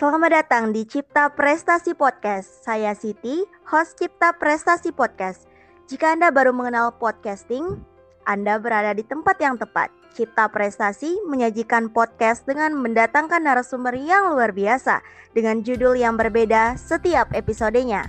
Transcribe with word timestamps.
Selamat 0.00 0.32
datang 0.32 0.72
di 0.72 0.88
Cipta 0.88 1.28
Prestasi 1.28 1.92
Podcast. 1.92 2.64
Saya 2.64 2.96
Siti, 2.96 3.44
host 3.68 4.00
Cipta 4.00 4.32
Prestasi 4.32 4.96
Podcast. 4.96 5.44
Jika 5.92 6.16
Anda 6.16 6.32
baru 6.32 6.56
mengenal 6.56 6.96
podcasting, 6.96 7.84
Anda 8.24 8.56
berada 8.56 8.96
di 8.96 9.04
tempat 9.04 9.36
yang 9.44 9.60
tepat. 9.60 9.92
Cipta 10.16 10.48
Prestasi 10.48 11.20
menyajikan 11.28 11.92
podcast 11.92 12.48
dengan 12.48 12.80
mendatangkan 12.80 13.44
narasumber 13.44 13.92
yang 13.92 14.32
luar 14.32 14.56
biasa 14.56 15.04
dengan 15.36 15.60
judul 15.60 16.00
yang 16.00 16.16
berbeda 16.16 16.80
setiap 16.80 17.28
episodenya. 17.36 18.08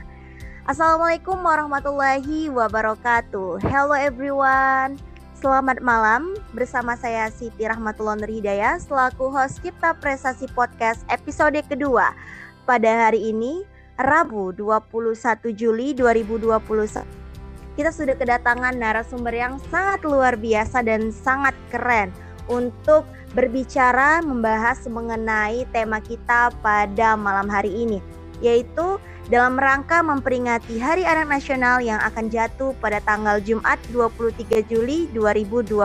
Assalamualaikum 0.63 1.43
warahmatullahi 1.43 2.47
wabarakatuh. 2.47 3.59
Hello 3.67 3.99
everyone. 3.99 5.10
Selamat 5.41 5.81
malam 5.81 6.37
bersama 6.53 6.93
saya 6.93 7.25
Siti 7.33 7.65
Rahmatullah 7.65 8.13
Hidayah 8.13 8.77
selaku 8.77 9.33
host 9.33 9.57
Cipta 9.65 9.97
Prestasi 9.97 10.45
Podcast 10.53 11.01
episode 11.09 11.57
kedua. 11.65 12.13
Pada 12.69 13.09
hari 13.09 13.33
ini 13.33 13.65
Rabu 13.97 14.53
21 14.53 15.49
Juli 15.57 15.97
2021 15.97 16.53
kita 17.73 17.89
sudah 17.89 18.13
kedatangan 18.13 18.77
narasumber 18.77 19.33
yang 19.33 19.57
sangat 19.73 20.05
luar 20.05 20.37
biasa 20.37 20.85
dan 20.85 21.09
sangat 21.09 21.57
keren 21.73 22.13
untuk 22.45 23.09
berbicara 23.33 24.21
membahas 24.21 24.85
mengenai 24.85 25.65
tema 25.73 26.05
kita 26.05 26.53
pada 26.61 27.17
malam 27.17 27.49
hari 27.49 27.73
ini 27.73 27.97
yaitu 28.41 28.97
dalam 29.29 29.55
rangka 29.55 30.03
memperingati 30.03 30.81
Hari 30.81 31.07
Anak 31.07 31.31
Nasional 31.31 31.79
yang 31.79 32.01
akan 32.03 32.27
jatuh 32.27 32.75
pada 32.83 32.99
tanggal 32.99 33.39
Jumat 33.39 33.79
23 33.93 34.65
Juli 34.67 35.07
2021 35.15 35.79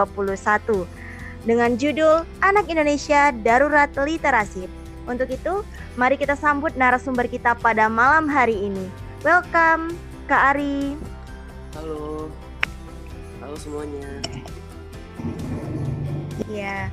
dengan 1.47 1.79
judul 1.79 2.27
Anak 2.43 2.67
Indonesia 2.67 3.31
Darurat 3.31 3.93
Literasi. 3.95 4.67
Untuk 5.07 5.31
itu, 5.31 5.63
mari 5.95 6.19
kita 6.19 6.35
sambut 6.35 6.75
narasumber 6.75 7.31
kita 7.31 7.55
pada 7.55 7.87
malam 7.87 8.27
hari 8.27 8.67
ini. 8.67 8.91
Welcome, 9.23 9.95
Kak 10.27 10.59
Ari. 10.59 10.99
Halo. 11.79 12.27
Halo 13.39 13.55
semuanya. 13.63 14.11
Ya. 16.51 16.91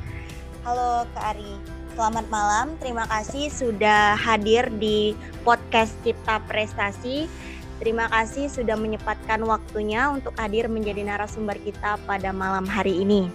Halo 0.61 1.09
Kak 1.17 1.33
Ari. 1.33 1.72
Selamat 1.93 2.25
malam, 2.33 2.73
terima 2.81 3.05
kasih 3.05 3.53
sudah 3.53 4.17
hadir 4.17 4.65
di 4.81 5.13
podcast 5.45 5.93
Cipta 6.01 6.41
Prestasi. 6.49 7.29
Terima 7.77 8.09
kasih 8.09 8.49
sudah 8.49 8.73
menyempatkan 8.73 9.37
waktunya 9.45 10.09
untuk 10.09 10.33
hadir 10.41 10.65
menjadi 10.65 11.05
narasumber 11.05 11.53
kita 11.61 12.01
pada 12.09 12.33
malam 12.33 12.65
hari 12.65 13.05
ini. 13.05 13.29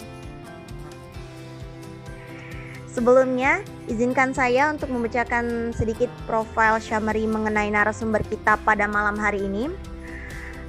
Sebelumnya, 2.91 3.62
izinkan 3.87 4.34
saya 4.34 4.75
untuk 4.75 4.91
membacakan 4.91 5.70
sedikit 5.70 6.11
profil 6.27 6.83
Syamari 6.83 7.31
mengenai 7.31 7.70
narasumber 7.70 8.27
kita 8.27 8.59
pada 8.67 8.91
malam 8.91 9.15
hari 9.15 9.47
ini. 9.47 9.70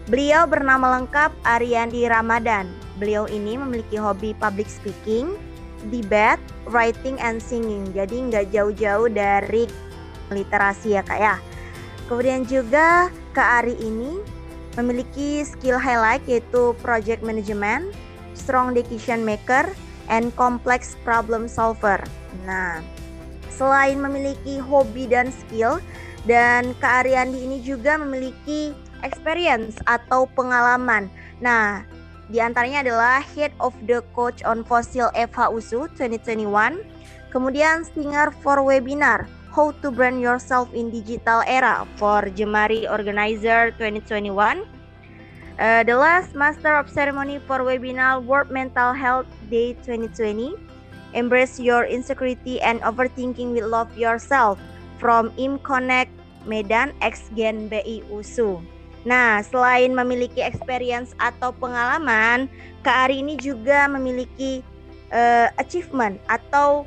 Beliau 0.05 0.45
bernama 0.45 1.01
lengkap 1.01 1.33
Ariandi 1.41 2.05
Ramadan. 2.05 2.69
Beliau 3.01 3.25
ini 3.25 3.57
memiliki 3.57 3.97
hobi 3.97 4.37
public 4.37 4.69
speaking, 4.69 5.48
debate, 5.88 6.41
writing 6.67 7.16
and 7.23 7.39
singing. 7.39 7.88
Jadi 7.95 8.27
nggak 8.27 8.52
jauh-jauh 8.52 9.08
dari 9.08 9.66
literasi 10.30 10.99
ya 10.99 11.02
kak 11.02 11.19
ya. 11.19 11.36
Kemudian 12.11 12.44
juga 12.49 13.13
Kak 13.38 13.63
Ari 13.63 13.77
ini 13.77 14.17
memiliki 14.73 15.45
skill 15.45 15.77
highlight 15.77 16.25
yaitu 16.25 16.73
project 16.81 17.21
management, 17.21 17.94
strong 18.33 18.73
decision 18.73 19.21
maker, 19.21 19.69
and 20.09 20.33
complex 20.33 20.97
problem 21.05 21.45
solver. 21.45 22.02
Nah, 22.49 22.81
selain 23.53 24.02
memiliki 24.02 24.58
hobi 24.58 25.05
dan 25.05 25.30
skill, 25.30 25.77
dan 26.26 26.73
Kak 26.82 27.05
Ariandi 27.05 27.45
ini 27.45 27.58
juga 27.61 27.95
memiliki 28.02 28.73
experience 29.05 29.77
atau 29.86 30.26
pengalaman. 30.33 31.08
Nah, 31.39 31.86
di 32.29 32.37
antaranya 32.37 32.85
adalah 32.85 33.25
Head 33.33 33.51
of 33.57 33.73
the 33.89 34.05
Coach 34.13 34.45
on 34.45 34.61
Fossil 34.61 35.09
FHUSU 35.17 35.89
2021, 35.97 36.77
kemudian 37.33 37.81
Singer 37.81 38.29
for 38.45 38.61
Webinar 38.61 39.25
How 39.49 39.73
to 39.81 39.89
Brand 39.89 40.21
Yourself 40.21 40.69
in 40.77 40.93
Digital 40.93 41.41
Era 41.49 41.89
for 41.97 42.29
Jemari 42.37 42.85
Organizer 42.85 43.73
2021. 43.81 44.61
Uh, 45.59 45.83
the 45.83 45.97
last 45.97 46.37
Master 46.37 46.77
of 46.77 46.87
Ceremony 46.87 47.41
for 47.49 47.65
Webinar 47.65 48.21
World 48.21 48.53
Mental 48.53 48.93
Health 48.93 49.27
Day 49.49 49.73
2020. 49.83 50.53
Embrace 51.17 51.57
your 51.57 51.89
insecurity 51.89 52.61
and 52.61 52.79
overthinking 52.85 53.57
with 53.57 53.65
love 53.65 53.89
yourself 53.97 54.61
from 55.01 55.33
Im 55.41 55.57
Connect 55.65 56.13
Medan 56.45 56.93
X 57.01 57.33
Gen 57.33 57.67
BI 57.67 58.05
USU. 58.13 58.61
Nah, 59.08 59.39
selain 59.45 59.95
memiliki 59.95 60.43
experience 60.43 61.15
atau 61.15 61.55
pengalaman, 61.55 62.52
Kak 62.83 63.08
Ari 63.08 63.23
ini 63.23 63.39
juga 63.39 63.87
memiliki 63.87 64.60
uh, 65.11 65.48
achievement 65.55 66.20
atau 66.27 66.83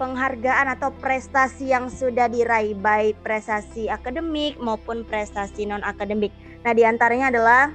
penghargaan 0.00 0.72
atau 0.80 0.88
prestasi 0.96 1.76
yang 1.76 1.92
sudah 1.92 2.24
diraih 2.32 2.72
baik 2.72 3.20
prestasi 3.20 3.92
akademik 3.92 4.56
maupun 4.56 5.04
prestasi 5.04 5.68
non 5.68 5.84
akademik. 5.84 6.32
Nah, 6.64 6.72
di 6.72 6.88
antaranya 6.88 7.28
adalah 7.28 7.72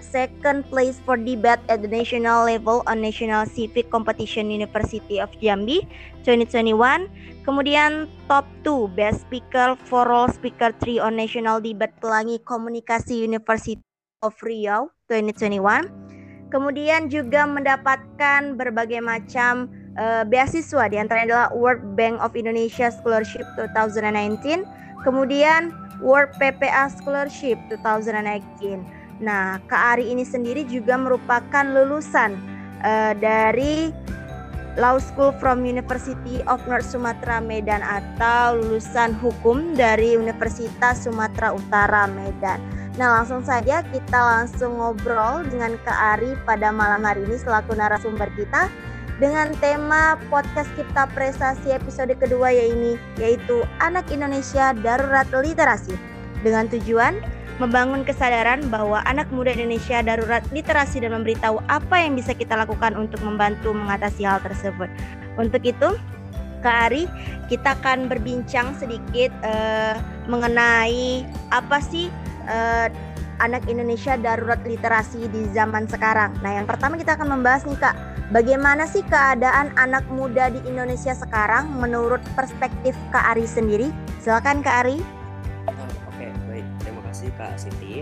second 0.00 0.64
place 0.68 0.98
for 1.04 1.16
debate 1.16 1.60
at 1.68 1.82
the 1.82 1.90
national 1.90 2.44
level 2.46 2.82
on 2.86 3.00
National 3.00 3.44
Civic 3.46 3.90
Competition 3.90 4.50
University 4.50 5.20
of 5.20 5.30
Jambi 5.40 5.84
2021. 6.24 7.08
Kemudian 7.46 8.10
top 8.26 8.44
2 8.66 8.90
best 8.98 9.22
speaker 9.28 9.78
for 9.86 10.10
all 10.10 10.26
speaker 10.28 10.74
3 10.82 10.98
on 10.98 11.14
National 11.14 11.62
Debate 11.62 11.94
Pelangi 12.02 12.42
Komunikasi 12.42 13.22
University 13.22 13.78
of 14.24 14.34
Riau 14.42 14.90
2021. 15.08 15.86
Kemudian 16.50 17.10
juga 17.10 17.42
mendapatkan 17.46 18.54
berbagai 18.54 19.02
macam 19.02 19.66
uh, 19.98 20.22
beasiswa 20.22 20.86
di 20.86 20.96
antaranya 20.98 21.26
adalah 21.26 21.48
World 21.54 21.98
Bank 21.98 22.22
of 22.22 22.38
Indonesia 22.38 22.90
Scholarship 22.90 23.42
2019, 23.58 24.62
kemudian 25.02 25.74
World 25.98 26.30
PPA 26.38 26.86
Scholarship 26.92 27.58
2019. 27.70 28.95
Nah, 29.20 29.60
Kak 29.64 29.96
Ari 29.96 30.12
ini 30.12 30.24
sendiri 30.28 30.68
juga 30.68 31.00
merupakan 31.00 31.64
lulusan 31.64 32.36
uh, 32.84 33.12
dari 33.16 33.88
Law 34.76 35.00
School 35.00 35.32
from 35.40 35.64
University 35.64 36.44
of 36.44 36.60
North 36.68 36.84
Sumatra 36.84 37.40
Medan 37.40 37.80
atau 37.80 38.60
lulusan 38.60 39.16
hukum 39.16 39.72
dari 39.72 40.20
Universitas 40.20 41.08
Sumatera 41.08 41.56
Utara 41.56 42.04
Medan. 42.12 42.60
Nah, 43.00 43.20
langsung 43.20 43.40
saja 43.40 43.80
kita 43.88 44.16
langsung 44.20 44.76
ngobrol 44.76 45.48
dengan 45.48 45.80
Kak 45.84 46.20
Ari 46.20 46.36
pada 46.44 46.68
malam 46.72 47.04
hari 47.04 47.24
ini 47.24 47.40
selaku 47.40 47.72
narasumber 47.72 48.28
kita 48.36 48.68
dengan 49.16 49.48
tema 49.64 50.20
podcast 50.28 50.68
Cipta 50.76 51.08
Prestasi 51.16 51.72
episode 51.72 52.12
kedua 52.20 52.52
yaitu 52.52 53.00
yaitu 53.16 53.64
Anak 53.80 54.12
Indonesia 54.12 54.76
Darurat 54.76 55.28
Literasi 55.32 55.96
dengan 56.44 56.68
tujuan 56.68 57.16
membangun 57.56 58.04
kesadaran 58.04 58.68
bahwa 58.68 59.00
anak 59.08 59.28
muda 59.32 59.52
Indonesia 59.52 60.04
darurat 60.04 60.44
literasi 60.52 61.00
dan 61.00 61.16
memberitahu 61.16 61.60
apa 61.72 62.04
yang 62.04 62.12
bisa 62.16 62.36
kita 62.36 62.52
lakukan 62.52 62.92
untuk 62.92 63.20
membantu 63.24 63.72
mengatasi 63.72 64.28
hal 64.28 64.44
tersebut. 64.44 64.92
Untuk 65.40 65.64
itu, 65.64 65.96
Kak 66.60 66.92
Ari, 66.92 67.08
kita 67.48 67.78
akan 67.80 68.10
berbincang 68.10 68.76
sedikit 68.76 69.32
uh, 69.44 69.96
mengenai 70.28 71.24
apa 71.54 71.78
sih 71.80 72.12
uh, 72.48 72.88
anak 73.40 73.68
Indonesia 73.68 74.16
darurat 74.16 74.60
literasi 74.64 75.28
di 75.28 75.48
zaman 75.52 75.84
sekarang. 75.88 76.32
Nah, 76.40 76.56
yang 76.56 76.66
pertama 76.68 76.96
kita 76.96 77.16
akan 77.16 77.40
membahas 77.40 77.68
nih 77.68 77.76
Kak, 77.76 77.96
bagaimana 78.32 78.88
sih 78.88 79.04
keadaan 79.04 79.72
anak 79.76 80.04
muda 80.08 80.48
di 80.48 80.60
Indonesia 80.64 81.12
sekarang 81.12 81.68
menurut 81.76 82.20
perspektif 82.32 82.96
Kak 83.12 83.36
Ari 83.36 83.44
sendiri? 83.44 83.88
Silakan 84.24 84.64
Kak 84.64 84.88
Ari 84.88 84.98
kasih 87.26 87.34
Kak 87.34 87.54
Siti. 87.58 87.94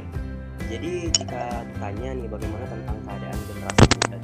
Jadi 0.69 1.09
jika 1.13 1.65
ditanya 1.73 2.11
nih 2.13 2.29
bagaimana 2.29 2.65
tentang 2.69 2.99
keadaan 3.05 3.39
generasi 3.49 3.85
muda 4.01 4.19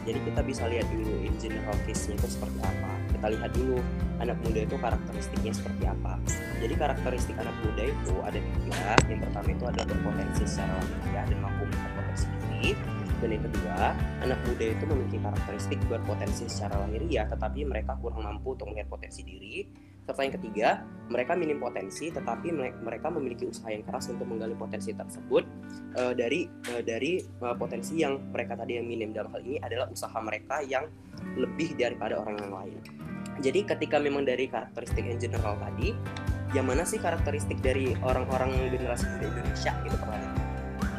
jadi 0.00 0.16
kita 0.26 0.40
bisa 0.42 0.64
lihat 0.66 0.88
dulu 0.90 1.12
in 1.22 1.34
general 1.36 1.76
case-nya 1.86 2.16
itu 2.16 2.28
seperti 2.32 2.58
apa. 2.64 2.92
Kita 3.14 3.26
lihat 3.30 3.52
dulu 3.52 3.78
anak 4.18 4.36
muda 4.42 4.64
itu 4.64 4.76
karakteristiknya 4.80 5.52
seperti 5.52 5.84
apa. 5.86 6.16
Jadi 6.58 6.74
karakteristik 6.74 7.36
anak 7.36 7.52
muda 7.62 7.84
itu 7.84 8.14
ada 8.24 8.40
tiga. 8.40 8.96
Yang 9.06 9.20
pertama 9.28 9.48
itu 9.52 9.64
adalah 9.68 9.86
berpotensi 9.86 10.44
secara 10.48 10.72
lahiriah 10.80 11.24
dan 11.30 11.38
mampu 11.44 11.62
melihat 11.68 11.92
potensi 11.94 12.26
diri. 12.32 12.68
Dan 13.20 13.28
yang 13.28 13.44
kedua, 13.52 13.78
anak 14.24 14.40
muda 14.48 14.64
itu 14.72 14.84
memiliki 14.88 15.18
karakteristik 15.20 15.78
berpotensi 15.84 16.44
secara 16.48 16.74
lahiriah, 16.88 17.28
tetapi 17.28 17.60
mereka 17.68 17.92
kurang 18.00 18.24
mampu 18.24 18.56
untuk 18.56 18.72
melihat 18.72 18.88
potensi 18.88 19.20
diri 19.22 19.89
serta 20.10 20.26
yang 20.26 20.34
ketiga, 20.34 20.68
mereka 21.06 21.38
minim 21.38 21.62
potensi 21.62 22.10
tetapi 22.10 22.50
mereka 22.82 23.14
memiliki 23.14 23.46
usaha 23.46 23.70
yang 23.70 23.86
keras 23.86 24.10
untuk 24.10 24.26
menggali 24.26 24.58
potensi 24.58 24.90
tersebut. 24.90 25.46
Uh, 25.94 26.14
dari 26.14 26.50
uh, 26.74 26.82
dari 26.82 27.22
uh, 27.46 27.54
potensi 27.54 28.02
yang 28.02 28.18
mereka 28.34 28.58
tadi 28.58 28.78
yang 28.82 28.90
minim 28.90 29.14
dalam 29.14 29.30
hal 29.30 29.42
ini 29.46 29.62
adalah 29.62 29.86
usaha 29.90 30.18
mereka 30.18 30.62
yang 30.66 30.90
lebih 31.38 31.78
daripada 31.78 32.18
orang 32.18 32.36
yang 32.42 32.52
lain. 32.54 32.78
jadi 33.40 33.64
ketika 33.64 33.96
memang 33.96 34.28
dari 34.28 34.46
karakteristik 34.46 35.08
yang 35.08 35.18
general 35.18 35.56
tadi 35.56 35.96
yang 36.52 36.66
mana 36.66 36.82
sih 36.84 37.00
karakteristik 37.00 37.62
dari 37.64 37.96
orang-orang 38.04 38.52
generasi 38.68 39.08
muda 39.16 39.26
Indonesia 39.32 39.72
gitu 39.86 39.96
pertanyaannya 39.96 40.46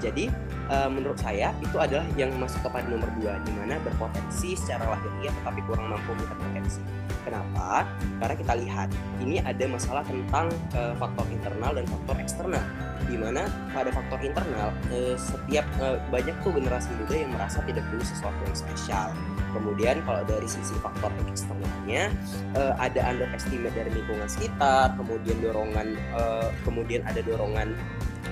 jadi 0.01 0.25
uh, 0.73 0.89
menurut 0.89 1.19
saya 1.21 1.53
itu 1.61 1.77
adalah 1.77 2.07
yang 2.17 2.33
masuk 2.41 2.65
kepada 2.65 2.89
nomor 2.89 3.07
dua 3.21 3.37
di 3.45 3.53
mana 3.53 3.77
berpotensi 3.85 4.57
secara 4.57 4.97
lahiriah 4.97 5.33
tetapi 5.43 5.59
kurang 5.69 5.93
mampu 5.93 6.11
berpotensi 6.17 6.81
kenapa? 7.23 7.87
Karena 8.19 8.35
kita 8.35 8.53
lihat 8.57 8.89
ini 9.21 9.37
ada 9.41 9.65
masalah 9.69 10.03
tentang 10.05 10.49
uh, 10.75 10.93
faktor 10.97 11.25
internal 11.29 11.71
dan 11.77 11.85
faktor 11.87 12.15
eksternal. 12.19 12.65
Di 13.01 13.17
mana 13.17 13.49
pada 13.75 13.89
faktor 13.91 14.19
internal 14.23 14.69
uh, 14.93 15.15
setiap 15.17 15.65
uh, 15.81 15.97
banyak 16.13 16.33
tuh 16.45 16.53
generasi 16.53 16.89
muda 16.95 17.15
yang 17.15 17.31
merasa 17.33 17.59
tidak 17.65 17.83
perlu 17.89 18.03
sesuatu 18.03 18.39
yang 18.45 18.57
spesial. 18.57 19.09
Kemudian 19.51 19.99
kalau 20.07 20.23
dari 20.23 20.47
sisi 20.47 20.75
faktor 20.79 21.11
eksternalnya 21.27 22.13
uh, 22.55 22.73
ada 22.79 23.03
underestimate 23.11 23.75
dari 23.75 23.91
lingkungan 23.91 24.29
sekitar, 24.29 24.95
kemudian 24.95 25.37
dorongan 25.43 25.97
uh, 26.15 26.47
kemudian 26.63 27.03
ada 27.07 27.19
dorongan 27.21 27.75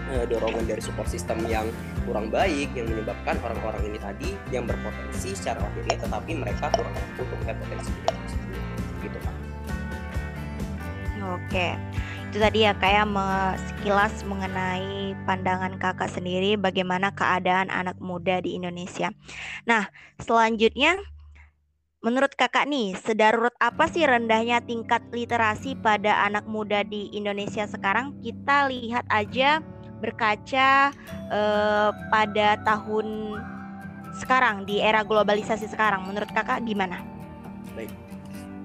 dorongan 0.10 0.66
dari 0.66 0.82
support 0.82 1.06
system 1.06 1.38
yang 1.46 1.70
kurang 2.10 2.34
baik 2.34 2.74
yang 2.74 2.90
menyebabkan 2.90 3.38
orang-orang 3.46 3.94
ini 3.94 4.02
tadi 4.02 4.30
yang 4.50 4.66
berpotensi 4.66 5.38
secara 5.38 5.62
lahiriah 5.62 6.02
tetapi 6.02 6.32
mereka 6.34 6.74
kurang 6.74 6.94
mampu 6.98 7.22
untuk 7.22 7.38
potensi 7.46 7.94
Oke 11.30 11.78
itu 12.30 12.38
tadi 12.38 12.62
ya 12.62 12.78
kayak 12.78 13.10
ya, 13.10 13.58
sekilas 13.58 14.22
mengenai 14.22 15.18
pandangan 15.26 15.82
kakak 15.82 16.14
sendiri 16.14 16.62
bagaimana 16.62 17.10
keadaan 17.10 17.74
anak 17.74 17.98
muda 17.98 18.38
di 18.38 18.54
Indonesia. 18.54 19.10
Nah, 19.66 19.90
selanjutnya 20.22 21.02
menurut 22.06 22.38
kakak 22.38 22.70
nih, 22.70 22.94
sedarurat 23.02 23.58
apa 23.58 23.90
sih 23.90 24.06
rendahnya 24.06 24.62
tingkat 24.62 25.02
literasi 25.10 25.74
pada 25.82 26.22
anak 26.22 26.46
muda 26.46 26.86
di 26.86 27.10
Indonesia 27.18 27.66
sekarang? 27.66 28.14
Kita 28.22 28.70
lihat 28.70 29.10
aja 29.10 29.66
berkaca 29.98 30.94
eh, 31.34 31.90
pada 32.14 32.62
tahun 32.62 33.42
sekarang 34.22 34.70
di 34.70 34.86
era 34.86 35.02
globalisasi 35.02 35.66
sekarang. 35.66 36.06
Menurut 36.06 36.30
kakak 36.30 36.62
gimana? 36.62 37.02
Baik 37.74 37.90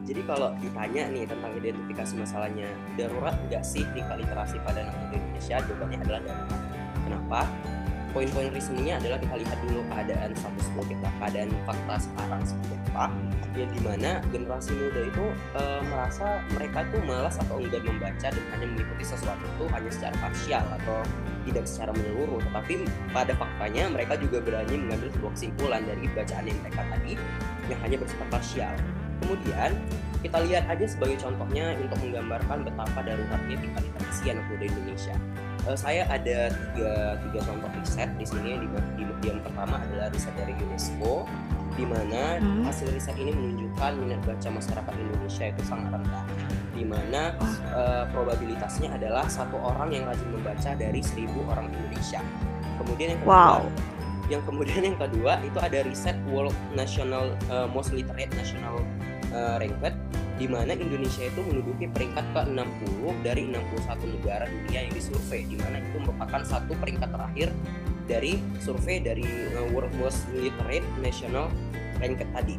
jadi 0.04 0.20
kalau 0.28 0.52
ditanya 0.60 1.08
nih 1.08 1.24
tentang 1.24 1.52
identifikasi 1.56 2.12
masalahnya 2.20 2.68
darurat 3.00 3.32
nggak 3.48 3.64
sih 3.64 3.88
tingkat 3.96 4.20
literasi 4.20 4.60
pada 4.60 4.84
anak 4.84 4.94
muda 5.00 5.16
Indonesia? 5.16 5.56
Jawabannya 5.64 5.98
adalah 6.04 6.20
darurat. 6.28 6.60
Kenapa? 7.04 7.40
Poin-poin 8.14 8.46
reasoningnya 8.54 9.02
adalah 9.02 9.18
kita 9.18 9.34
lihat 9.42 9.58
dulu 9.66 9.82
keadaan 9.90 10.30
status 10.38 10.70
quo 10.70 10.86
kita, 10.86 11.08
keadaan 11.18 11.50
fakta 11.66 11.94
sekarang 11.98 12.40
seperti 12.46 12.74
apa. 12.94 13.06
Ya 13.58 13.66
di 13.66 13.80
mana 13.82 14.10
generasi 14.30 14.70
muda 14.76 15.00
itu 15.02 15.24
e, 15.58 15.62
merasa 15.90 16.26
mereka 16.54 16.86
itu 16.86 16.98
malas 17.02 17.34
atau 17.42 17.58
enggan 17.58 17.82
membaca 17.82 18.28
dan 18.30 18.44
hanya 18.54 18.66
mengikuti 18.70 19.04
sesuatu 19.08 19.42
itu 19.42 19.64
hanya 19.72 19.90
secara 19.90 20.14
parsial 20.22 20.64
atau 20.78 20.98
tidak 21.48 21.64
secara 21.66 21.90
menyeluruh. 21.90 22.38
Tetapi 22.44 22.74
pada 23.10 23.32
faktanya 23.34 23.90
mereka 23.90 24.14
juga 24.20 24.38
berani 24.38 24.74
mengambil 24.78 25.10
sebuah 25.10 25.32
kesimpulan 25.34 25.82
dari 25.82 26.06
bacaan 26.14 26.44
yang 26.46 26.58
mereka 26.62 26.82
tadi 26.86 27.12
yang 27.66 27.80
hanya 27.82 27.96
bersifat 27.98 28.28
parsial 28.30 28.74
Kemudian 29.24 29.72
kita 30.24 30.40
lihat 30.44 30.64
aja 30.68 30.84
sebagai 30.88 31.20
contohnya 31.20 31.76
untuk 31.80 32.00
menggambarkan 32.00 32.64
betapa 32.64 32.98
daruratnya 33.04 33.56
tingkat 33.60 33.82
literasi 33.84 34.24
anak 34.32 34.44
muda 34.48 34.64
Indonesia. 34.68 35.16
Uh, 35.64 35.76
saya 35.76 36.04
ada 36.08 36.52
tiga, 36.52 36.92
tiga 37.28 37.40
contoh 37.44 37.70
riset 37.76 38.08
di 38.20 38.26
sini. 38.28 38.56
Di, 38.60 38.68
di, 39.00 39.04
yang 39.24 39.40
pertama 39.44 39.80
adalah 39.80 40.08
riset 40.12 40.32
dari 40.36 40.56
UNESCO, 40.60 41.28
di 41.76 41.84
mana 41.84 42.40
hmm. 42.40 42.64
hasil 42.64 42.88
riset 42.92 43.16
ini 43.20 43.32
menunjukkan 43.36 43.92
minat 44.00 44.20
baca 44.24 44.48
masyarakat 44.48 44.94
Indonesia 44.96 45.44
itu 45.52 45.62
sangat 45.64 45.92
rendah, 45.92 46.24
di 46.72 46.84
mana 46.84 47.22
uh, 47.72 48.04
probabilitasnya 48.12 48.96
adalah 48.96 49.28
satu 49.28 49.60
orang 49.60 49.92
yang 49.92 50.04
rajin 50.08 50.28
membaca 50.32 50.70
dari 50.72 51.00
seribu 51.04 51.44
orang 51.52 51.68
Indonesia. 51.72 52.20
Kemudian 52.80 53.16
yang 53.16 53.20
kedua, 53.24 53.32
wow 53.32 53.60
yang 54.32 54.40
kemudian 54.48 54.80
yang 54.80 54.96
kedua 54.96 55.36
itu 55.44 55.58
ada 55.60 55.84
riset 55.84 56.16
World 56.32 56.56
National 56.72 57.36
uh, 57.52 57.68
Most 57.68 57.92
Literate 57.92 58.32
National 58.32 58.80
uh, 59.34 59.58
Ranked 59.58 59.94
di 60.34 60.46
mana 60.50 60.74
Indonesia 60.74 61.30
itu 61.30 61.40
menduduki 61.46 61.86
peringkat 61.90 62.26
ke-60 62.34 63.02
dari 63.22 63.46
61 63.54 64.14
negara 64.18 64.50
dunia 64.50 64.80
yang 64.86 64.94
disurvei 64.94 65.46
di 65.46 65.56
mana 65.58 65.78
itu 65.78 65.96
merupakan 66.02 66.42
satu 66.42 66.74
peringkat 66.78 67.10
terakhir 67.10 67.48
dari 68.10 68.42
survei 68.58 68.98
dari 68.98 69.26
uh, 69.54 69.66
World 69.74 69.94
Most 69.98 70.26
Literate 70.34 70.86
National 70.98 71.50
Ranked 72.02 72.26
tadi. 72.34 72.58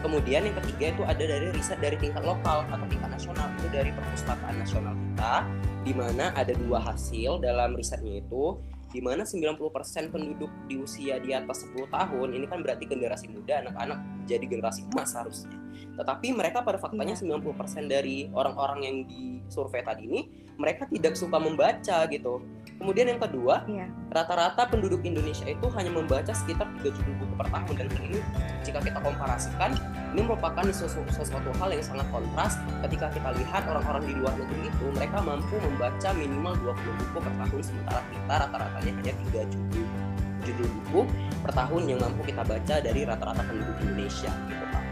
Kemudian 0.00 0.48
yang 0.48 0.56
ketiga 0.64 0.96
itu 0.96 1.02
ada 1.04 1.20
dari 1.20 1.52
riset 1.52 1.76
dari 1.76 2.00
tingkat 2.00 2.24
lokal 2.24 2.64
atau 2.72 2.88
tingkat 2.88 3.12
nasional 3.12 3.52
itu 3.60 3.68
dari 3.68 3.92
perpustakaan 3.92 4.56
nasional 4.56 4.96
kita 4.96 5.44
di 5.84 5.92
mana 5.92 6.32
ada 6.32 6.56
dua 6.56 6.80
hasil 6.80 7.44
dalam 7.44 7.76
risetnya 7.76 8.24
itu 8.24 8.56
di 8.90 9.04
mana 9.04 9.22
90% 9.22 9.60
penduduk 10.08 10.48
di 10.66 10.80
usia 10.80 11.20
di 11.20 11.36
atas 11.36 11.68
10 11.68 11.92
tahun 11.92 12.28
ini 12.32 12.48
kan 12.48 12.64
berarti 12.64 12.88
generasi 12.88 13.28
muda 13.28 13.62
anak-anak 13.62 14.00
jadi 14.26 14.44
generasi 14.50 14.82
emas 14.90 15.14
harusnya 15.14 15.59
tetapi 16.00 16.32
mereka 16.32 16.64
pada 16.64 16.80
faktanya 16.80 17.12
90% 17.12 17.44
iya. 17.44 18.00
dari 18.00 18.16
orang-orang 18.32 18.80
yang 18.80 18.96
disurvei 19.04 19.84
tadi 19.84 20.08
ini 20.08 20.20
mereka 20.56 20.88
tidak 20.88 21.12
suka 21.12 21.36
membaca 21.36 22.08
gitu 22.08 22.40
kemudian 22.80 23.12
yang 23.12 23.20
kedua 23.20 23.68
iya. 23.68 23.92
rata-rata 24.08 24.64
penduduk 24.72 25.04
Indonesia 25.04 25.44
itu 25.44 25.68
hanya 25.76 25.92
membaca 25.92 26.32
sekitar 26.32 26.64
3 26.80 26.88
judul 26.88 27.14
buku 27.20 27.34
per 27.36 27.48
tahun 27.52 27.74
dan 27.76 27.88
ini 28.00 28.20
jika 28.64 28.80
kita 28.80 28.98
komparasikan 29.04 29.76
ini 30.16 30.20
merupakan 30.24 30.64
sesuatu, 30.72 31.04
sesuatu 31.12 31.52
hal 31.60 31.68
yang 31.76 31.84
sangat 31.84 32.08
kontras 32.08 32.56
ketika 32.88 33.12
kita 33.12 33.30
lihat 33.36 33.62
orang-orang 33.68 34.02
di 34.08 34.14
luar 34.16 34.32
negeri 34.40 34.72
itu 34.72 34.86
mereka 34.96 35.20
mampu 35.20 35.54
membaca 35.60 36.08
minimal 36.16 36.56
20 36.64 37.00
buku 37.04 37.18
per 37.20 37.34
tahun 37.44 37.60
sementara 37.60 38.00
kita 38.08 38.34
rata-ratanya 38.48 38.92
hanya 39.04 39.12
3 39.36 39.52
judul 39.52 39.86
judul 40.40 40.68
buku 40.80 41.00
per 41.44 41.52
tahun 41.52 41.82
yang 41.84 41.98
mampu 42.00 42.32
kita 42.32 42.42
baca 42.44 42.74
dari 42.80 43.00
rata-rata 43.04 43.42
penduduk 43.44 43.76
Indonesia 43.84 44.32
gitu 44.48 44.64
Pak. 44.72 44.89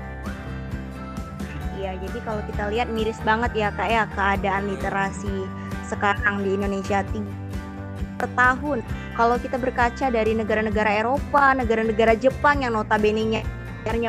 Iya, 1.78 1.94
jadi 1.94 2.18
kalau 2.26 2.42
kita 2.42 2.64
lihat 2.74 2.90
miris 2.90 3.22
banget 3.22 3.54
ya 3.54 3.68
Kak 3.70 3.86
ya 3.86 4.02
keadaan 4.10 4.66
literasi 4.66 5.46
sekarang 5.86 6.42
di 6.42 6.58
Indonesia 6.58 7.06
per 8.18 8.28
tahun. 8.34 8.82
Kalau 9.14 9.38
kita 9.38 9.56
berkaca 9.62 10.10
dari 10.10 10.34
negara-negara 10.34 10.90
Eropa, 10.98 11.54
negara-negara 11.54 12.18
Jepang 12.18 12.66
yang 12.66 12.74
notabene-nya 12.74 13.46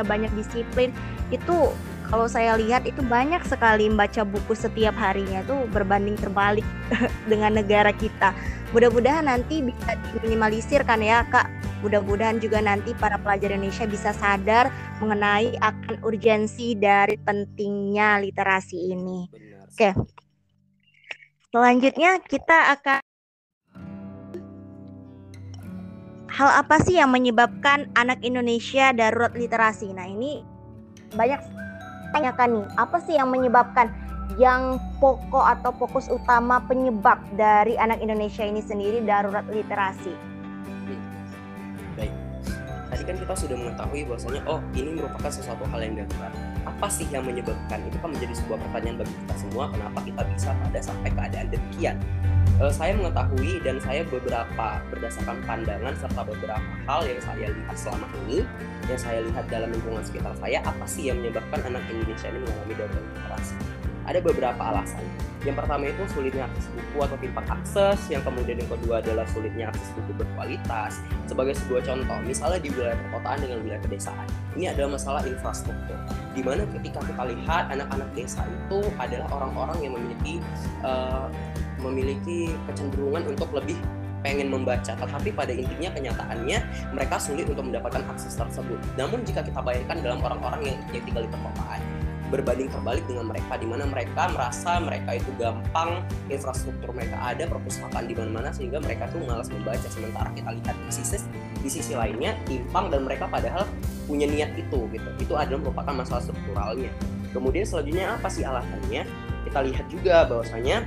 banyak 0.02 0.28
disiplin 0.36 0.90
itu 1.30 1.72
kalau 2.10 2.26
saya 2.26 2.58
lihat 2.58 2.90
itu 2.90 3.06
banyak 3.06 3.38
sekali 3.46 3.86
membaca 3.86 4.26
buku 4.26 4.52
setiap 4.52 4.98
harinya 4.98 5.46
itu 5.46 5.54
berbanding 5.70 6.18
terbalik 6.18 6.66
dengan 7.30 7.62
negara 7.62 7.94
kita. 7.94 8.34
Mudah-mudahan 8.74 9.30
nanti 9.30 9.62
bisa 9.62 9.94
diminimalisir 10.10 10.82
kan 10.82 10.98
ya 10.98 11.22
Kak. 11.30 11.59
Mudah-mudahan 11.80 12.36
juga 12.40 12.60
nanti 12.60 12.92
para 12.96 13.16
pelajar 13.16 13.56
Indonesia 13.56 13.88
bisa 13.88 14.12
sadar 14.12 14.68
mengenai 15.00 15.56
akan 15.64 16.04
urgensi 16.04 16.76
dari 16.76 17.16
pentingnya 17.16 18.20
literasi 18.20 18.92
ini. 18.92 19.28
Oke. 19.64 19.96
Selanjutnya 21.50 22.20
kita 22.22 22.78
akan 22.78 23.00
hal 26.30 26.50
apa 26.62 26.78
sih 26.84 27.00
yang 27.00 27.10
menyebabkan 27.10 27.90
anak 27.98 28.22
Indonesia 28.22 28.94
darurat 28.94 29.34
literasi? 29.34 29.90
Nah, 29.90 30.06
ini 30.06 30.46
banyak 31.16 31.42
tanyakan 32.14 32.48
nih, 32.62 32.66
apa 32.78 32.96
sih 33.02 33.18
yang 33.18 33.34
menyebabkan 33.34 33.90
yang 34.38 34.78
pokok 35.02 35.42
atau 35.58 35.74
fokus 35.74 36.06
utama 36.06 36.62
penyebab 36.70 37.18
dari 37.34 37.74
anak 37.74 37.98
Indonesia 37.98 38.46
ini 38.46 38.62
sendiri 38.62 39.02
darurat 39.02 39.42
literasi? 39.50 40.29
Tadi 43.00 43.16
kan 43.16 43.24
kita 43.24 43.32
sudah 43.32 43.56
mengetahui 43.56 44.04
bahwasanya 44.12 44.44
oh, 44.44 44.60
ini 44.76 44.92
merupakan 44.92 45.32
sesuatu 45.32 45.64
hal 45.72 45.80
yang 45.80 46.04
darurat. 46.04 46.36
Apa 46.68 46.84
sih 46.92 47.08
yang 47.08 47.24
menyebabkan? 47.24 47.80
Itu 47.88 47.96
kan 47.96 48.12
menjadi 48.12 48.36
sebuah 48.44 48.60
pertanyaan 48.60 49.00
bagi 49.00 49.14
kita 49.24 49.34
semua, 49.40 49.72
kenapa 49.72 49.98
kita 50.04 50.20
bisa 50.28 50.52
pada 50.52 50.80
sampai 50.84 51.08
keadaan 51.08 51.48
demikian? 51.48 51.96
uh, 52.60 52.68
saya 52.68 52.92
mengetahui 52.92 53.64
dan 53.64 53.80
saya 53.80 54.04
beberapa 54.04 54.84
berdasarkan 54.92 55.40
pandangan 55.48 55.96
serta 55.96 56.22
beberapa 56.28 56.68
hal 56.84 57.00
yang 57.08 57.20
saya 57.24 57.46
lihat 57.48 57.76
selama 57.76 58.06
ini 58.28 58.44
yang 58.84 59.00
saya 59.00 59.24
lihat 59.24 59.44
dalam 59.48 59.72
lingkungan 59.72 60.04
sekitar 60.04 60.36
saya 60.36 60.60
apa 60.60 60.84
sih 60.84 61.08
yang 61.08 61.24
menyebabkan 61.24 61.72
anak 61.72 61.80
Indonesia 61.88 62.28
ini 62.28 62.38
mengalami 62.44 62.74
darurat 62.76 63.04
literasi 63.16 63.56
ada 64.10 64.18
beberapa 64.18 64.58
alasan. 64.58 65.06
Yang 65.40 65.64
pertama 65.64 65.88
itu 65.88 66.02
sulitnya 66.12 66.44
akses 66.44 66.68
buku 66.76 66.98
atau 67.00 67.16
timpang 67.16 67.46
akses. 67.48 67.98
Yang 68.12 68.28
kemudian 68.28 68.56
yang 68.60 68.70
kedua 68.70 69.00
adalah 69.00 69.24
sulitnya 69.32 69.72
akses 69.72 69.88
buku 69.96 70.12
berkualitas. 70.20 71.00
Sebagai 71.24 71.56
sebuah 71.56 71.82
contoh 71.88 72.18
misalnya 72.28 72.60
di 72.60 72.68
wilayah 72.74 72.98
perkotaan 73.08 73.38
dengan 73.40 73.58
wilayah 73.64 73.80
pedesaan. 73.80 74.26
Ini 74.58 74.76
adalah 74.76 75.00
masalah 75.00 75.22
infrastruktur. 75.24 75.96
Di 76.36 76.42
mana 76.44 76.68
ketika 76.76 77.00
kita 77.00 77.22
lihat 77.32 77.72
anak-anak 77.72 78.08
desa 78.12 78.44
itu 78.44 78.84
adalah 79.00 79.28
orang-orang 79.32 79.78
yang 79.80 79.92
memiliki 79.96 80.34
uh, 80.84 81.32
memiliki 81.80 82.52
kecenderungan 82.68 83.32
untuk 83.32 83.48
lebih 83.56 83.80
pengen 84.20 84.52
membaca, 84.52 84.92
tetapi 84.92 85.32
pada 85.32 85.48
intinya 85.48 85.88
kenyataannya 85.96 86.58
mereka 86.92 87.16
sulit 87.16 87.48
untuk 87.48 87.64
mendapatkan 87.64 88.04
akses 88.12 88.36
tersebut. 88.36 88.76
Namun 89.00 89.24
jika 89.24 89.40
kita 89.40 89.64
bayangkan 89.64 89.96
dalam 90.04 90.20
orang-orang 90.20 90.60
yang, 90.60 90.78
yang 90.92 91.04
tinggal 91.08 91.24
di 91.24 91.30
perkotaan, 91.32 91.80
berbanding 92.30 92.70
terbalik 92.70 93.04
dengan 93.10 93.28
mereka 93.28 93.58
di 93.58 93.66
mana 93.66 93.84
mereka 93.90 94.30
merasa 94.30 94.78
mereka 94.78 95.18
itu 95.18 95.30
gampang 95.36 96.06
infrastruktur 96.30 96.94
mereka 96.94 97.18
ada 97.20 97.44
perpustakaan 97.50 98.06
di 98.06 98.14
mana-mana 98.14 98.54
sehingga 98.54 98.78
mereka 98.78 99.10
tuh 99.10 99.20
malas 99.26 99.50
membaca. 99.50 99.88
Sementara 99.90 100.30
kita 100.32 100.54
lihat 100.54 100.76
di 100.86 100.92
sisi 100.94 101.18
di 101.60 101.68
sisi 101.68 101.92
lainnya 101.92 102.38
timpang 102.46 102.88
dan 102.88 103.04
mereka 103.04 103.26
padahal 103.26 103.66
punya 104.06 104.30
niat 104.30 104.54
itu 104.54 104.86
gitu. 104.94 105.10
Itu 105.18 105.34
adalah 105.34 105.60
merupakan 105.60 105.94
masalah 106.06 106.22
strukturalnya. 106.22 106.94
Kemudian 107.34 107.66
selanjutnya 107.66 108.16
apa 108.16 108.28
sih 108.30 108.46
alasannya? 108.46 109.02
Kita 109.46 109.58
lihat 109.66 109.86
juga 109.90 110.26
bahwasanya 110.30 110.86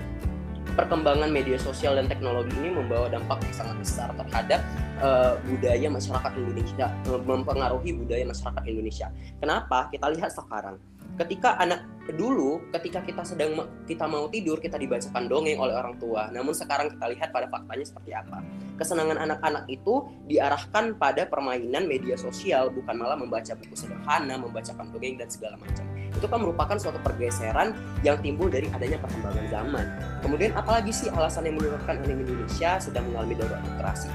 perkembangan 0.73 1.29
media 1.29 1.57
sosial 1.61 1.97
dan 1.97 2.09
teknologi 2.09 2.53
ini 2.57 2.73
membawa 2.73 3.09
dampak 3.09 3.41
yang 3.45 3.55
sangat 3.55 3.75
besar 3.77 4.09
terhadap 4.17 4.61
uh, 4.99 5.37
budaya 5.45 5.87
masyarakat 5.89 6.31
Indonesia, 6.37 6.87
mempengaruhi 7.05 7.91
budaya 7.93 8.25
masyarakat 8.25 8.63
Indonesia. 8.65 9.07
Kenapa? 9.37 9.87
Kita 9.93 10.09
lihat 10.09 10.33
sekarang 10.33 10.81
ketika 11.13 11.61
anak 11.61 11.85
dulu 12.17 12.57
ketika 12.73 13.05
kita 13.05 13.21
sedang 13.21 13.53
kita 13.85 14.09
mau 14.09 14.25
tidur 14.33 14.57
kita 14.57 14.81
dibacakan 14.81 15.29
dongeng 15.29 15.61
oleh 15.61 15.77
orang 15.77 15.95
tua 16.01 16.27
namun 16.33 16.57
sekarang 16.57 16.89
kita 16.89 17.05
lihat 17.13 17.29
pada 17.29 17.47
faktanya 17.47 17.85
seperti 17.85 18.11
apa 18.17 18.41
kesenangan 18.81 19.21
anak-anak 19.21 19.69
itu 19.69 20.09
diarahkan 20.25 20.97
pada 20.97 21.29
permainan 21.29 21.85
media 21.85 22.17
sosial 22.17 22.73
bukan 22.73 22.97
malah 22.97 23.15
membaca 23.15 23.53
buku 23.53 23.77
sederhana 23.77 24.35
membacakan 24.41 24.89
dongeng 24.89 25.21
dan 25.21 25.29
segala 25.29 25.55
macam 25.61 25.85
itu 26.13 26.25
kan 26.29 26.39
merupakan 26.39 26.77
suatu 26.77 26.99
pergeseran 27.01 27.73
yang 28.05 28.17
timbul 28.21 28.47
dari 28.47 28.69
adanya 28.71 29.01
perkembangan 29.01 29.45
zaman 29.49 29.85
kemudian 30.21 30.51
apalagi 30.53 30.93
sih 30.93 31.09
alasan 31.13 31.49
yang 31.49 31.57
menyebabkan 31.57 31.99
anak 32.01 32.17
Indonesia 32.21 32.77
sedang 32.79 33.09
mengalami 33.11 33.33
darurat 33.37 33.63
literasi 33.65 34.09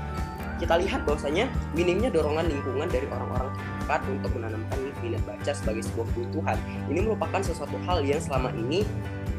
kita 0.59 0.75
lihat 0.83 1.07
bahwasanya 1.07 1.47
minimnya 1.71 2.11
dorongan 2.11 2.50
lingkungan 2.50 2.90
dari 2.90 3.07
orang-orang 3.07 3.55
terdekat 3.88 4.05
untuk 4.12 4.31
menanamkan 4.37 4.78
minat 5.00 5.23
baca 5.25 5.52
sebagai 5.57 5.83
sebuah 5.88 6.07
kebutuhan. 6.12 6.59
Ini 6.93 7.00
merupakan 7.09 7.40
sesuatu 7.40 7.78
hal 7.88 8.05
yang 8.05 8.21
selama 8.21 8.52
ini 8.52 8.85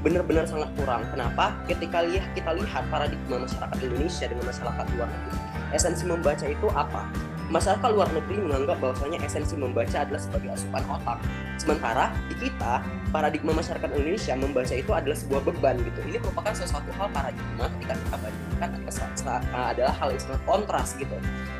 benar-benar 0.01 0.49
sangat 0.49 0.73
kurang. 0.73 1.05
Kenapa? 1.13 1.53
Ketika 1.69 2.01
lihat 2.01 2.33
kita 2.33 2.57
lihat 2.57 2.83
paradigma 2.89 3.45
masyarakat 3.45 3.77
Indonesia 3.85 4.25
dengan 4.25 4.45
masyarakat 4.49 4.85
luar 4.97 5.09
negeri, 5.11 5.37
esensi 5.75 6.03
membaca 6.09 6.45
itu 6.49 6.67
apa? 6.73 7.05
Masyarakat 7.49 7.89
luar 7.91 8.09
negeri 8.13 8.37
menganggap 8.45 8.77
bahwasanya 8.81 9.19
esensi 9.25 9.57
membaca 9.57 10.05
adalah 10.05 10.21
sebagai 10.21 10.49
asupan 10.53 10.83
otak. 10.89 11.17
Sementara 11.57 12.13
di 12.29 12.35
kita, 12.47 12.81
paradigma 13.09 13.51
masyarakat 13.57 13.89
Indonesia 13.93 14.33
membaca 14.37 14.73
itu 14.73 14.91
adalah 14.93 15.17
sebuah 15.17 15.41
beban 15.49 15.75
gitu. 15.81 15.99
Ini 16.05 16.17
merupakan 16.21 16.53
sesuatu 16.53 16.89
hal 16.95 17.09
paradigma 17.11 17.65
ketika 17.77 17.93
kita 17.97 18.17
bandingkan 18.21 18.69
adalah 19.53 19.93
hal 19.95 20.09
yang 20.11 20.21
sangat 20.21 20.41
kontras 20.43 20.89
gitu. 20.97 21.17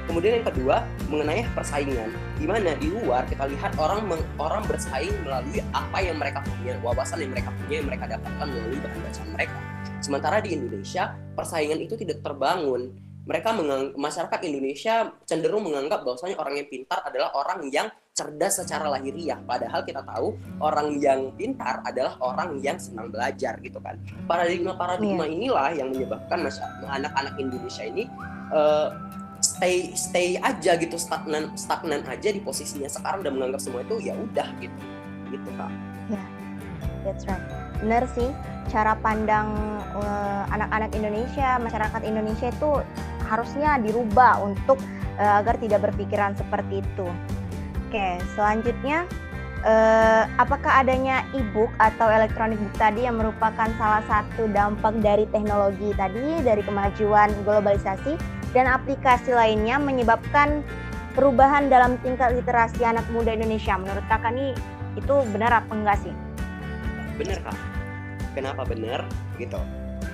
Kemudian 0.10 0.42
yang 0.42 0.48
kedua 0.50 0.76
mengenai 1.08 1.46
persaingan, 1.54 2.10
di 2.42 2.46
mana 2.50 2.74
di 2.76 2.90
luar 2.90 3.24
kita 3.30 3.46
lihat 3.46 3.78
orang 3.78 4.10
orang 4.42 4.64
bersaing 4.66 5.14
melalui 5.22 5.62
apa 5.72 5.98
yang 6.02 6.18
mereka 6.18 6.42
punya, 6.42 6.74
wawasan 6.82 7.24
yang 7.24 7.32
mereka 7.32 7.50
punya, 7.64 7.76
yang 7.80 7.88
mereka 7.88 8.06
dapatkan 8.10 8.48
melalui 8.50 8.80
bahan 8.82 9.00
bacaan 9.06 9.30
mereka. 9.32 9.58
Sementara 10.00 10.38
di 10.42 10.50
Indonesia 10.56 11.16
persaingan 11.38 11.80
itu 11.80 11.96
tidak 12.00 12.24
terbangun 12.26 12.92
mereka 13.30 13.54
masyarakat 13.94 14.42
Indonesia 14.42 15.14
cenderung 15.30 15.70
menganggap 15.70 16.02
bahwasanya 16.02 16.42
orang 16.42 16.58
yang 16.58 16.66
pintar 16.66 16.98
adalah 17.06 17.30
orang 17.38 17.70
yang 17.70 17.86
cerdas 18.18 18.58
secara 18.58 18.90
lahiriah. 18.90 19.38
Padahal 19.46 19.86
kita 19.86 20.02
tahu 20.02 20.34
orang 20.58 20.98
yang 20.98 21.30
pintar 21.38 21.86
adalah 21.86 22.18
orang 22.26 22.58
yang 22.58 22.82
senang 22.82 23.14
belajar 23.14 23.62
gitu 23.62 23.78
kan. 23.78 24.02
Paradigma 24.26 24.74
paradigma 24.74 25.30
yeah. 25.30 25.36
inilah 25.38 25.70
yang 25.78 25.94
menyebabkan 25.94 26.42
anak-anak 26.90 27.38
Indonesia 27.38 27.86
ini 27.86 28.10
uh, 28.50 28.98
stay 29.46 29.94
stay 29.94 30.42
aja 30.42 30.74
gitu 30.82 30.98
stagnan 30.98 31.54
stagnan 31.54 32.02
aja 32.10 32.34
di 32.34 32.42
posisinya 32.42 32.90
sekarang 32.90 33.22
dan 33.22 33.38
menganggap 33.38 33.62
semua 33.62 33.86
itu 33.86 34.10
ya 34.10 34.18
udah 34.18 34.50
gitu. 34.58 34.80
Gitu 35.30 35.50
kak. 35.54 35.70
Ya 36.10 36.18
yeah, 36.18 36.28
that's 37.06 37.30
right. 37.30 37.46
Benar 37.78 38.04
sih 38.12 38.28
cara 38.70 38.94
pandang 39.02 39.50
eh, 39.98 40.44
anak-anak 40.54 40.92
uh, 40.94 40.98
Indonesia 41.02 41.58
masyarakat 41.58 42.02
Indonesia 42.06 42.48
itu 42.54 42.72
harusnya 43.30 43.78
dirubah 43.78 44.42
untuk 44.42 44.82
uh, 45.22 45.40
agar 45.40 45.62
tidak 45.62 45.86
berpikiran 45.86 46.34
seperti 46.34 46.82
itu. 46.82 47.08
Oke, 47.90 48.22
selanjutnya 48.34 49.06
uh, 49.66 50.24
apakah 50.40 50.82
adanya 50.82 51.26
e-book 51.36 51.70
atau 51.82 52.08
elektronik 52.08 52.58
book 52.58 52.76
tadi 52.80 53.06
yang 53.06 53.20
merupakan 53.20 53.70
salah 53.76 54.04
satu 54.08 54.48
dampak 54.50 54.94
dari 55.04 55.26
teknologi 55.30 55.92
tadi 55.98 56.42
dari 56.46 56.62
kemajuan 56.64 57.34
globalisasi 57.44 58.16
dan 58.56 58.66
aplikasi 58.66 59.34
lainnya 59.34 59.78
menyebabkan 59.78 60.66
perubahan 61.14 61.68
dalam 61.68 61.98
tingkat 62.02 62.34
literasi 62.34 62.82
anak 62.86 63.06
muda 63.12 63.34
Indonesia. 63.36 63.76
Menurut 63.78 64.06
kakak 64.08 64.34
nih 64.34 64.54
itu 64.98 65.16
benar 65.34 65.52
apa 65.66 65.72
enggak 65.74 65.98
sih? 66.02 66.14
Benar 67.20 67.38
kak. 67.44 67.58
Kenapa 68.34 68.64
benar? 68.64 69.06
Gitu. 69.36 69.60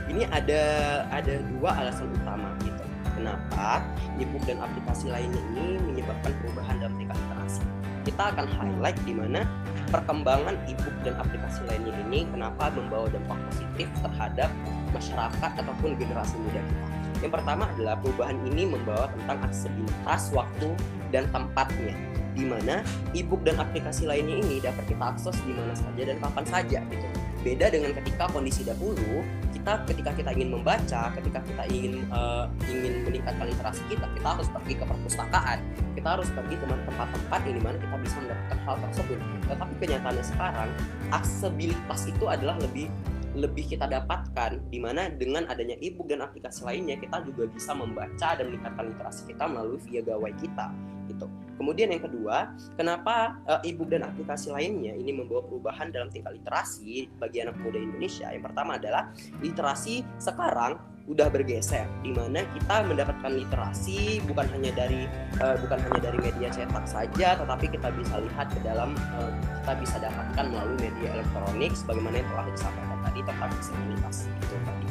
Ini 0.09 0.25
ada 0.31 0.63
ada 1.11 1.33
dua 1.57 1.75
alasan 1.81 2.09
utama 2.13 2.49
gitu 2.61 2.74
kenapa 3.15 3.81
e-book 4.19 4.43
dan 4.45 4.59
aplikasi 4.61 5.09
lainnya 5.09 5.41
ini 5.55 5.79
menyebabkan 5.79 6.35
perubahan 6.43 6.75
dalam 6.83 6.95
tingkat 6.99 7.17
literasi. 7.17 7.63
Kita 8.05 8.23
akan 8.35 8.45
highlight 8.45 8.99
di 9.07 9.13
mana 9.17 9.41
perkembangan 9.89 10.55
e-book 10.69 10.95
dan 11.01 11.17
aplikasi 11.17 11.65
lainnya 11.65 11.95
ini 12.05 12.27
kenapa 12.29 12.69
membawa 12.69 13.09
dampak 13.09 13.39
positif 13.49 13.87
terhadap 14.03 14.49
masyarakat 14.93 15.51
ataupun 15.63 15.97
generasi 15.97 16.35
muda 16.37 16.61
kita. 16.61 16.85
Yang 17.23 17.31
pertama 17.41 17.63
adalah 17.71 17.95
perubahan 17.97 18.37
ini 18.45 18.63
membawa 18.69 19.09
tentang 19.15 19.39
aksesibilitas 19.49 20.29
waktu 20.35 20.69
dan 21.09 21.25
tempatnya 21.31 21.95
di 22.35 22.43
mana 22.43 22.83
e-book 23.15 23.41
dan 23.47 23.55
aplikasi 23.57 24.03
lainnya 24.03 24.43
ini 24.43 24.59
dapat 24.59 24.83
kita 24.91 25.15
akses 25.15 25.39
di 25.47 25.55
mana 25.55 25.71
saja 25.71 26.03
dan 26.03 26.19
kapan 26.19 26.45
saja 26.45 26.79
gitu. 26.91 27.07
Beda 27.41 27.71
dengan 27.71 27.95
ketika 27.95 28.27
kondisi 28.29 28.67
dahulu, 28.67 29.23
kita 29.65 29.81
ketika 29.89 30.11
kita 30.13 30.29
ingin 30.37 30.49
membaca, 30.53 31.09
ketika 31.17 31.41
kita 31.41 31.63
ingin 31.73 32.05
uh, 32.13 32.45
ingin 32.69 33.01
meningkatkan 33.01 33.49
literasi 33.49 33.81
kita, 33.89 34.05
kita 34.13 34.27
harus 34.37 34.45
pergi 34.53 34.77
ke 34.77 34.85
perpustakaan, 34.85 35.57
kita 35.97 36.05
harus 36.05 36.29
pergi 36.37 36.53
ke 36.53 36.65
tempat-tempat 36.69 37.39
di 37.49 37.57
mana 37.57 37.73
kita 37.81 37.97
bisa 37.97 38.17
mendapatkan 38.21 38.59
hal 38.61 38.75
tersebut. 38.85 39.17
Tetapi 39.49 39.73
kenyataannya 39.81 40.25
sekarang, 40.29 40.69
aksesibilitas 41.09 42.01
itu 42.05 42.25
adalah 42.29 42.61
lebih 42.61 42.93
lebih 43.33 43.65
kita 43.65 43.89
dapatkan 43.89 44.69
di 44.69 44.77
mana 44.77 45.09
dengan 45.09 45.49
adanya 45.49 45.81
e-book 45.81 46.13
dan 46.13 46.21
aplikasi 46.21 46.61
lainnya 46.61 47.01
kita 47.01 47.25
juga 47.25 47.49
bisa 47.49 47.73
membaca 47.73 48.37
dan 48.37 48.45
meningkatkan 48.53 48.93
literasi 48.93 49.33
kita 49.33 49.49
melalui 49.49 49.81
via 49.89 50.05
gawai 50.05 50.31
kita 50.37 50.69
gitu. 51.09 51.25
Kemudian 51.55 51.87
yang 51.87 52.03
kedua, 52.03 52.51
kenapa 52.75 53.39
uh, 53.47 53.63
e-book 53.63 53.87
dan 53.87 54.03
aplikasi 54.03 54.51
lainnya 54.51 54.91
ini 54.91 55.15
membawa 55.15 55.39
perubahan 55.47 55.87
dalam 55.87 56.11
tingkat 56.11 56.35
literasi 56.35 57.07
bagi 57.15 57.47
anak 57.47 57.55
muda 57.63 57.79
Indonesia? 57.79 58.27
Yang 58.27 58.51
pertama 58.51 58.75
adalah 58.75 59.15
literasi 59.39 60.03
sekarang 60.19 60.75
udah 61.05 61.29
bergeser 61.29 61.85
di 62.01 62.09
mana 62.09 62.41
kita 62.57 62.81
mendapatkan 62.89 63.29
literasi 63.37 64.25
bukan 64.25 64.49
hanya 64.57 64.73
dari 64.73 65.05
uh, 65.37 65.53
bukan 65.61 65.77
hanya 65.85 66.09
dari 66.09 66.17
media 66.17 66.49
cetak 66.49 66.85
saja 66.89 67.37
tetapi 67.37 67.69
kita 67.69 67.93
bisa 67.93 68.25
lihat 68.25 68.49
ke 68.49 68.59
dalam 68.65 68.97
uh, 69.13 69.29
kita 69.61 69.73
bisa 69.85 69.95
dapatkan 70.01 70.45
melalui 70.49 70.77
media 70.81 71.13
elektronik 71.13 71.77
sebagaimana 71.77 72.25
yang 72.25 72.29
telah 72.33 72.45
disampaikan 72.49 72.99
tadi 73.05 73.19
tentang 73.21 73.49
disabilitas 73.53 74.15
itu 74.25 74.55
tadi. 74.65 74.87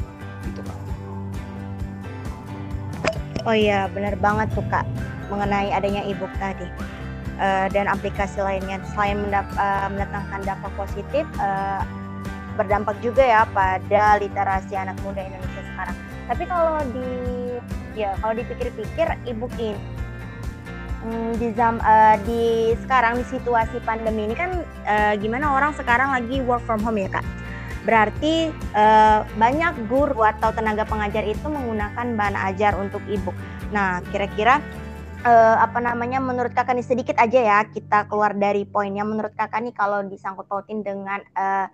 Itu 0.47 0.61
kak. 0.63 0.79
Oh 3.43 3.53
iya 3.53 3.91
benar 3.91 4.15
banget 4.15 4.47
tuh 4.55 4.63
kak 4.71 4.87
mengenai 5.29 5.73
adanya 5.73 6.05
e-book 6.05 6.31
tadi 6.37 6.67
uh, 7.39 7.67
dan 7.71 7.89
aplikasi 7.89 8.39
lainnya 8.39 8.79
selain 8.93 9.19
mendap 9.19 9.47
uh, 9.57 9.87
mendatangkan 9.91 10.41
dampak 10.45 10.71
positif 10.77 11.25
uh, 11.41 11.81
berdampak 12.55 12.95
juga 13.03 13.23
ya 13.23 13.41
pada 13.51 14.15
literasi 14.19 14.79
anak 14.79 14.95
muda 15.03 15.19
Indonesia 15.19 15.61
sekarang. 15.75 15.97
Tapi 16.25 16.43
kalau 16.47 16.75
di 16.95 17.09
ya 17.99 18.15
kalau 18.23 18.33
dipikir-pikir 18.35 19.07
e-book 19.27 19.51
ini 19.59 19.75
hmm, 21.03 21.31
di 21.37 21.47
zam 21.53 21.77
uh, 21.83 22.15
di 22.23 22.73
sekarang 22.83 23.21
di 23.21 23.25
situasi 23.27 23.83
pandemi 23.83 24.31
ini 24.31 24.35
kan 24.35 24.63
uh, 24.87 25.13
gimana 25.19 25.53
orang 25.53 25.71
sekarang 25.75 26.15
lagi 26.15 26.41
work 26.43 26.63
from 26.63 26.81
home 26.81 26.97
ya 26.97 27.11
kak. 27.11 27.25
Berarti 27.85 28.49
uh, 28.73 29.21
banyak 29.37 29.85
guru 29.85 30.25
atau 30.25 30.49
tenaga 30.49 30.89
pengajar 30.89 31.21
itu 31.21 31.45
menggunakan 31.45 32.17
bahan 32.17 32.37
ajar 32.49 32.73
untuk 32.81 33.03
e-book. 33.05 33.37
Nah, 33.69 34.01
kira-kira 34.09 34.57
uh, 35.25 35.55
apa 35.59 35.81
namanya 35.81 36.21
menurut 36.21 36.53
kakak 36.53 36.77
nih 36.77 36.85
sedikit 36.85 37.17
aja 37.17 37.39
ya 37.41 37.59
kita 37.65 38.05
keluar 38.05 38.37
dari 38.37 38.63
poinnya. 38.63 39.01
Menurut 39.01 39.33
kakak 39.33 39.65
nih 39.65 39.73
kalau 39.73 40.05
disangkut 40.05 40.45
pautin 40.45 40.85
dengan 40.85 41.19
uh, 41.33 41.67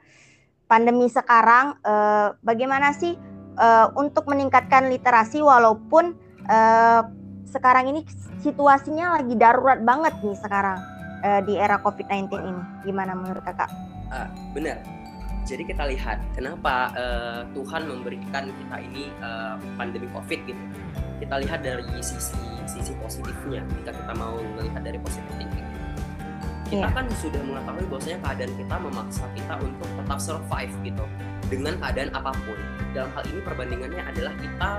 pandemi 0.72 1.12
sekarang 1.12 1.76
uh, 1.84 2.34
bagaimana 2.42 2.96
sih 2.96 3.20
uh, 3.60 3.92
untuk 4.00 4.26
meningkatkan 4.32 4.88
literasi 4.88 5.44
walaupun 5.44 6.16
uh, 6.48 7.04
sekarang 7.52 7.92
ini 7.92 8.08
situasinya 8.40 9.20
lagi 9.20 9.36
darurat 9.36 9.84
banget 9.84 10.16
nih 10.24 10.40
sekarang 10.40 10.80
uh, 11.22 11.44
di 11.44 11.60
era 11.60 11.76
COVID-19 11.84 12.32
ini? 12.40 12.64
Gimana 12.88 13.12
menurut 13.14 13.44
kakak? 13.44 13.68
Uh, 14.08 14.28
benar 14.56 15.01
jadi 15.46 15.64
kita 15.66 15.84
lihat 15.90 16.18
kenapa 16.38 16.94
uh, 16.94 17.42
Tuhan 17.54 17.90
memberikan 17.90 18.50
kita 18.50 18.78
ini 18.82 19.10
uh, 19.22 19.58
pandemi 19.76 20.08
COVID 20.14 20.40
gitu 20.46 20.64
kita 21.22 21.36
lihat 21.42 21.62
dari 21.62 21.86
sisi 22.02 22.38
sisi 22.66 22.94
positifnya 22.98 23.62
jika 23.82 23.92
kita 23.94 24.14
mau 24.18 24.38
melihat 24.58 24.82
dari 24.86 24.98
positif 25.02 25.30
thinking 25.38 25.72
kita 26.72 26.88
yeah. 26.88 26.96
kan 26.96 27.04
sudah 27.20 27.42
mengetahui 27.44 27.84
bahwasanya 27.92 28.20
keadaan 28.24 28.54
kita 28.56 28.76
memaksa 28.80 29.26
kita 29.36 29.54
untuk 29.60 29.90
tetap 29.92 30.20
survive 30.24 30.74
gitu 30.88 31.06
dengan 31.52 31.76
keadaan 31.84 32.10
apa 32.16 32.32
pun. 32.48 32.56
Dalam 32.96 33.12
hal 33.12 33.24
ini 33.28 33.44
perbandingannya 33.44 34.04
adalah 34.08 34.34
kita 34.40 34.70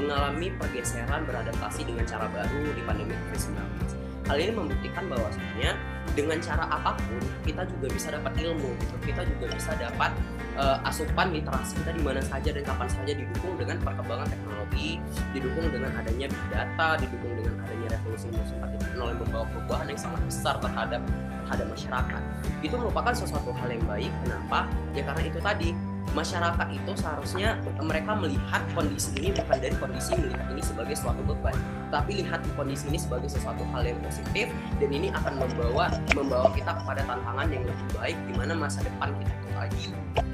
mengalami 0.00 0.48
pergeseran 0.56 1.28
beradaptasi 1.28 1.84
dengan 1.84 2.08
cara 2.08 2.24
baru 2.32 2.72
di 2.72 2.82
pandemi 2.88 3.12
COVID-19. 3.12 3.95
Hal 4.26 4.36
ini 4.42 4.52
membuktikan 4.52 5.06
bahwasanya 5.06 5.78
dengan 6.14 6.38
cara 6.42 6.64
apa 6.66 6.98
pun 6.98 7.22
kita 7.46 7.62
juga 7.66 7.86
bisa 7.90 8.08
dapat 8.14 8.32
ilmu 8.38 8.70
gitu. 8.82 8.94
Kita 9.06 9.22
juga 9.22 9.46
bisa 9.54 9.72
dapat 9.78 10.10
uh, 10.58 10.78
asupan 10.86 11.30
literasi 11.30 11.78
kita 11.82 11.90
di 11.94 12.02
mana 12.02 12.20
saja 12.22 12.50
dan 12.50 12.62
kapan 12.66 12.88
saja 12.90 13.12
didukung 13.14 13.54
dengan 13.54 13.76
perkembangan 13.82 14.26
teknologi, 14.26 14.98
didukung 15.30 15.66
dengan 15.70 15.90
adanya 15.94 16.26
big 16.26 16.46
data, 16.50 16.88
didukung 16.98 17.32
dengan 17.38 17.54
adanya 17.62 17.88
revolusi 17.98 18.26
industri 18.30 18.56
4.0 18.58 18.98
yang 18.98 19.20
membawa 19.22 19.46
perubahan 19.50 19.86
yang 19.90 20.00
sangat 20.00 20.20
besar 20.26 20.54
terhadap 20.58 21.02
terhadap 21.46 21.66
masyarakat. 21.70 22.22
Itu 22.66 22.74
merupakan 22.74 23.14
sesuatu 23.14 23.54
hal 23.54 23.68
yang 23.70 23.84
baik. 23.86 24.10
Kenapa? 24.26 24.66
Ya 24.98 25.02
karena 25.06 25.22
itu 25.30 25.38
tadi 25.38 25.68
masyarakat 26.14 26.68
itu 26.70 26.92
seharusnya 26.94 27.58
mereka 27.82 28.14
melihat 28.14 28.62
kondisi 28.72 29.10
ini 29.18 29.34
bukan 29.34 29.58
dari 29.58 29.76
kondisi 29.80 30.12
melihat 30.14 30.46
ini 30.52 30.62
sebagai 30.62 30.96
suatu 30.96 31.20
beban, 31.26 31.56
tapi 31.90 32.22
lihat 32.22 32.40
kondisi 32.54 32.86
ini 32.92 32.98
sebagai 33.00 33.26
sesuatu 33.26 33.64
hal 33.74 33.82
yang 33.82 33.98
positif 34.04 34.46
dan 34.78 34.90
ini 34.92 35.08
akan 35.10 35.40
membawa 35.40 35.90
membawa 36.14 36.48
kita 36.54 36.72
kepada 36.84 37.02
tantangan 37.04 37.48
yang 37.50 37.64
lebih 37.64 37.88
baik 37.96 38.16
di 38.28 38.32
mana 38.36 38.52
masa 38.54 38.84
depan 38.84 39.10
kita 39.18 39.32
itu 39.32 39.48
lagi 39.56 39.84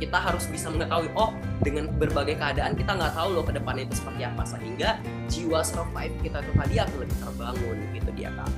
kita 0.02 0.18
harus 0.18 0.44
bisa 0.50 0.66
mengetahui 0.70 1.10
oh 1.14 1.30
dengan 1.62 1.86
berbagai 1.94 2.34
keadaan 2.38 2.74
kita 2.74 2.90
nggak 2.94 3.14
tahu 3.14 3.28
loh 3.38 3.44
ke 3.46 3.54
depan 3.54 3.78
itu 3.78 3.94
seperti 3.94 4.22
apa 4.26 4.42
sehingga 4.42 4.98
jiwa 5.30 5.60
survive 5.62 6.14
kita 6.22 6.42
itu 6.42 6.52
tadi 6.58 6.74
akan 6.82 6.96
lebih 7.00 7.16
terbangun 7.22 7.76
gitu 7.94 8.10
dia 8.18 8.30
kak. 8.34 8.50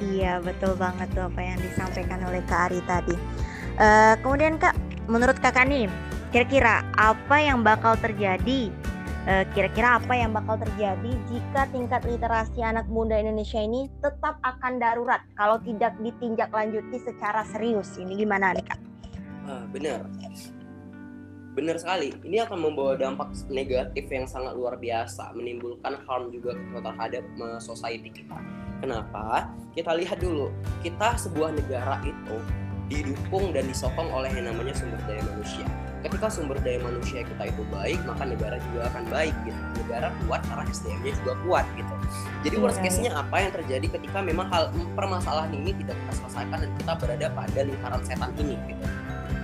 Iya 0.00 0.40
betul 0.40 0.72
banget 0.80 1.12
tuh 1.12 1.28
apa 1.28 1.40
yang 1.44 1.60
disampaikan 1.60 2.24
oleh 2.24 2.40
Kak 2.48 2.72
Ari 2.72 2.80
tadi. 2.88 3.16
Uh, 3.76 4.16
kemudian 4.24 4.56
Kak 4.56 4.72
menurut 5.10 5.36
kakak 5.42 5.66
nih, 5.66 5.90
kira-kira 6.30 6.86
apa 6.94 7.36
yang 7.42 7.66
bakal 7.66 7.98
terjadi? 7.98 8.70
Eh, 9.28 9.44
kira-kira 9.52 10.00
apa 10.00 10.16
yang 10.16 10.32
bakal 10.32 10.56
terjadi 10.56 11.12
jika 11.28 11.68
tingkat 11.68 12.00
literasi 12.08 12.64
anak 12.64 12.88
muda 12.88 13.20
Indonesia 13.20 13.60
ini 13.60 13.92
tetap 14.00 14.40
akan 14.40 14.80
darurat 14.80 15.20
kalau 15.36 15.60
tidak 15.60 15.92
ditinjak 16.00 16.48
lanjuti 16.48 16.96
secara 17.04 17.44
serius? 17.44 18.00
Ini 18.00 18.16
gimana 18.16 18.56
nih 18.56 18.64
kak? 18.64 18.80
Ah, 19.44 19.68
benar, 19.68 20.08
benar 21.52 21.76
sekali. 21.76 22.16
Ini 22.24 22.48
akan 22.48 22.58
membawa 22.64 22.96
dampak 22.96 23.34
negatif 23.52 24.08
yang 24.08 24.24
sangat 24.24 24.56
luar 24.56 24.80
biasa, 24.80 25.36
menimbulkan 25.36 26.00
harm 26.08 26.32
juga 26.32 26.56
terhadap 26.80 27.24
uh, 27.44 27.60
society 27.60 28.08
kita. 28.08 28.40
Kenapa? 28.80 29.52
Kita 29.76 29.92
lihat 30.00 30.24
dulu, 30.24 30.48
kita 30.80 31.20
sebuah 31.20 31.52
negara 31.52 32.00
itu 32.08 32.40
didukung 32.90 33.54
dan 33.54 33.70
disokong 33.70 34.10
oleh 34.10 34.28
yang 34.34 34.50
namanya 34.50 34.74
sumber 34.74 34.98
daya 35.06 35.22
manusia. 35.22 35.64
Ketika 36.02 36.26
sumber 36.26 36.58
daya 36.58 36.82
manusia 36.82 37.22
kita 37.22 37.54
itu 37.54 37.62
baik, 37.70 38.02
maka 38.02 38.26
negara 38.26 38.56
juga 38.58 38.90
akan 38.90 39.04
baik 39.08 39.34
gitu. 39.46 39.60
Negara 39.86 40.08
kuat 40.26 40.42
karena 40.50 40.64
SDM-nya 40.66 41.12
juga 41.22 41.32
kuat 41.46 41.66
gitu. 41.78 41.94
Jadi 42.42 42.56
yeah. 42.58 42.64
worst 42.66 42.78
case-nya 42.82 43.10
apa 43.14 43.36
yang 43.38 43.52
terjadi 43.54 43.86
ketika 43.86 44.18
memang 44.18 44.50
hal 44.50 44.74
permasalahan 44.98 45.54
ini 45.54 45.70
tidak 45.86 45.94
kita 45.94 46.12
selesaikan 46.18 46.58
dan 46.66 46.70
kita 46.74 46.92
berada 46.98 47.26
pada 47.30 47.60
lingkaran 47.62 48.02
setan 48.02 48.30
ini 48.42 48.58
gitu. 48.66 48.84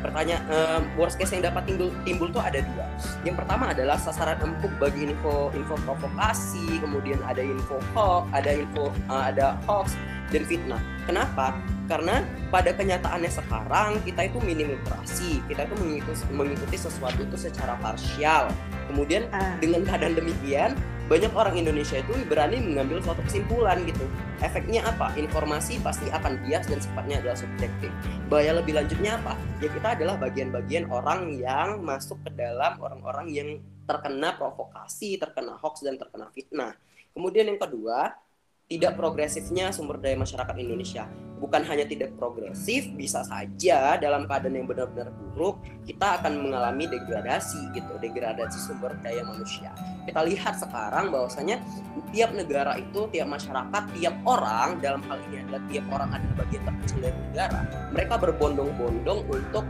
Pertanyaan 0.02 0.42
um, 0.50 0.82
worst 0.98 1.16
case 1.16 1.32
yang 1.38 1.46
dapat 1.46 1.62
timbul 1.70 1.88
timbul 2.02 2.28
tuh 2.34 2.42
ada 2.42 2.58
dua. 2.58 2.85
Yang 3.22 3.44
pertama 3.44 3.70
adalah 3.72 3.96
sasaran 4.00 4.38
empuk 4.40 4.72
bagi 4.80 5.10
info 5.10 5.52
info 5.52 5.74
provokasi, 5.84 6.80
kemudian 6.80 7.20
ada 7.24 7.42
info 7.42 7.80
hoax, 7.92 8.24
ada 8.32 8.50
info 8.52 8.92
uh, 9.08 9.22
ada 9.28 9.56
hoax 9.68 9.94
dan 10.32 10.42
fitnah. 10.44 10.82
Kenapa? 11.06 11.54
karena 11.86 12.22
pada 12.50 12.74
kenyataannya 12.74 13.30
sekarang 13.30 14.02
kita 14.02 14.26
itu 14.26 14.38
minim 14.42 14.74
literasi 14.74 15.40
kita 15.46 15.70
itu 15.70 15.74
mengikuti, 15.78 16.22
mengikuti 16.34 16.76
sesuatu 16.76 17.22
itu 17.22 17.38
secara 17.38 17.78
parsial 17.78 18.50
kemudian 18.90 19.30
uh. 19.30 19.54
dengan 19.62 19.86
keadaan 19.86 20.18
demikian 20.18 20.74
banyak 21.06 21.30
orang 21.38 21.54
Indonesia 21.54 22.02
itu 22.02 22.12
berani 22.26 22.58
mengambil 22.58 22.98
suatu 22.98 23.22
kesimpulan 23.22 23.78
gitu. 23.86 24.02
Efeknya 24.42 24.82
apa? 24.82 25.14
Informasi 25.14 25.78
pasti 25.78 26.10
akan 26.10 26.42
bias 26.42 26.66
dan 26.66 26.82
sifatnya 26.82 27.22
adalah 27.22 27.38
subjektif. 27.38 27.94
Bahaya 28.26 28.58
lebih 28.58 28.74
lanjutnya 28.74 29.14
apa? 29.22 29.38
Ya 29.62 29.70
kita 29.70 29.94
adalah 29.94 30.18
bagian-bagian 30.18 30.90
orang 30.90 31.30
yang 31.38 31.78
masuk 31.86 32.18
ke 32.26 32.34
dalam 32.34 32.74
orang-orang 32.82 33.30
yang 33.30 33.48
terkena 33.86 34.34
provokasi 34.34 35.14
terkena 35.14 35.54
hoax 35.62 35.86
dan 35.86 35.94
terkena 35.94 36.26
fitnah. 36.34 36.74
Kemudian 37.14 37.54
yang 37.54 37.62
kedua 37.62 38.18
tidak 38.66 38.98
progresifnya 38.98 39.70
sumber 39.70 40.02
daya 40.02 40.18
masyarakat 40.18 40.54
Indonesia. 40.58 41.06
Bukan 41.38 41.62
hanya 41.68 41.86
tidak 41.86 42.16
progresif, 42.18 42.90
bisa 42.98 43.22
saja 43.22 43.94
dalam 44.00 44.26
keadaan 44.26 44.58
yang 44.58 44.66
benar-benar 44.66 45.14
buruk, 45.14 45.62
kita 45.86 46.18
akan 46.18 46.48
mengalami 46.48 46.90
degradasi 46.90 47.76
gitu, 47.76 47.92
degradasi 48.02 48.58
sumber 48.58 48.98
daya 49.06 49.22
manusia. 49.22 49.70
Kita 50.02 50.26
lihat 50.26 50.58
sekarang 50.58 51.14
bahwasanya 51.14 51.62
tiap 52.10 52.34
negara 52.34 52.74
itu, 52.80 53.06
tiap 53.14 53.30
masyarakat, 53.30 53.82
tiap 53.94 54.16
orang 54.26 54.82
dalam 54.82 55.04
hal 55.06 55.22
ini 55.30 55.46
adalah 55.46 55.62
tiap 55.70 55.86
orang 55.92 56.10
adalah 56.10 56.34
bagian 56.42 56.62
terkecil 56.66 56.98
dari 57.04 57.18
negara. 57.30 57.60
Mereka 57.94 58.14
berbondong-bondong 58.18 59.20
untuk 59.30 59.64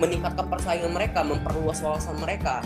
meningkatkan 0.00 0.48
persaingan 0.48 0.90
mereka, 0.96 1.20
memperluas 1.22 1.84
wawasan 1.84 2.16
mereka, 2.18 2.64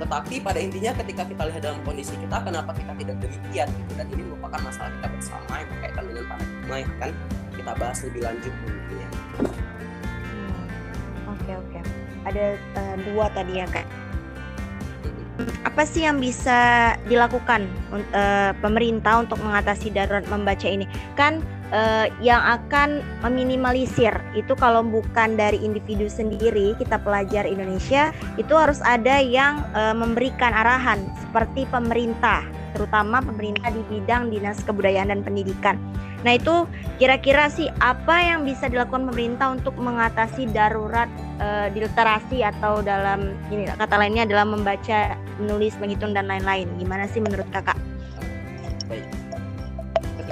tetapi 0.00 0.34
pada 0.40 0.58
intinya 0.58 0.92
ketika 1.04 1.22
kita 1.28 1.42
lihat 1.48 1.62
dalam 1.62 1.80
kondisi 1.84 2.14
kita 2.16 2.36
kenapa 2.42 2.70
kita 2.74 2.92
tidak 2.96 3.16
demikian 3.20 3.68
gitu 3.70 3.92
dan 3.96 4.06
ini 4.12 4.22
merupakan 4.26 4.60
masalah 4.64 4.90
kita 4.98 5.08
bersama 5.12 5.52
yang 5.60 5.68
berkaitan 5.72 6.04
dengan 6.08 6.24
paradigma 6.28 6.74
yang 6.76 6.90
akan 6.98 7.10
kita 7.52 7.72
bahas 7.76 7.98
lebih 8.04 8.22
lanjut 8.24 8.54
mungkin 8.64 9.08
hmm. 10.26 10.64
Oke 11.32 11.52
oke. 11.58 11.80
Ada 12.22 12.44
uh, 12.54 12.96
dua 13.10 13.26
tadi 13.34 13.52
ya 13.58 13.66
kak. 13.66 13.86
Apa 15.66 15.82
sih 15.88 16.04
yang 16.06 16.20
bisa 16.20 16.92
dilakukan 17.08 17.66
uh, 18.14 18.52
pemerintah 18.62 19.24
untuk 19.24 19.40
mengatasi 19.42 19.90
darurat 19.90 20.22
membaca 20.30 20.68
ini? 20.68 20.86
Kan 21.18 21.42
uh, 21.72 22.06
yang 22.22 22.38
akan 22.38 23.00
meminimalisir 23.24 24.12
itu 24.36 24.52
kalau 24.54 24.84
bukan 24.84 25.34
dari 25.34 25.58
individu 25.58 26.06
sendiri 26.06 26.76
kita 26.78 27.00
pelajar 27.00 27.48
Indonesia 27.48 28.12
itu 28.38 28.52
harus 28.54 28.78
ada 28.84 29.18
yang 29.18 29.64
uh, 29.74 29.96
memberikan 29.96 30.52
arahan 30.52 31.02
seperti 31.18 31.66
pemerintah 31.72 32.44
terutama 32.72 33.20
pemerintah 33.20 33.68
di 33.68 33.84
bidang 33.92 34.32
dinas 34.32 34.64
kebudayaan 34.64 35.12
dan 35.12 35.20
pendidikan. 35.20 35.76
Nah 36.24 36.38
itu 36.38 36.64
kira-kira 36.96 37.50
sih 37.52 37.68
apa 37.82 38.16
yang 38.22 38.48
bisa 38.48 38.70
dilakukan 38.70 39.10
pemerintah 39.10 39.52
untuk 39.52 39.76
mengatasi 39.76 40.48
darurat 40.54 41.10
uh, 41.42 41.68
di 41.68 41.84
literasi 41.84 42.40
atau 42.40 42.80
dalam 42.80 43.36
ini 43.52 43.68
kata 43.68 43.98
lainnya 43.98 44.24
dalam 44.24 44.56
membaca, 44.56 45.18
menulis, 45.36 45.76
menghitung 45.82 46.16
dan 46.16 46.30
lain-lain. 46.30 46.70
Gimana 46.80 47.10
sih 47.10 47.20
menurut 47.20 47.46
kakak? 47.52 47.76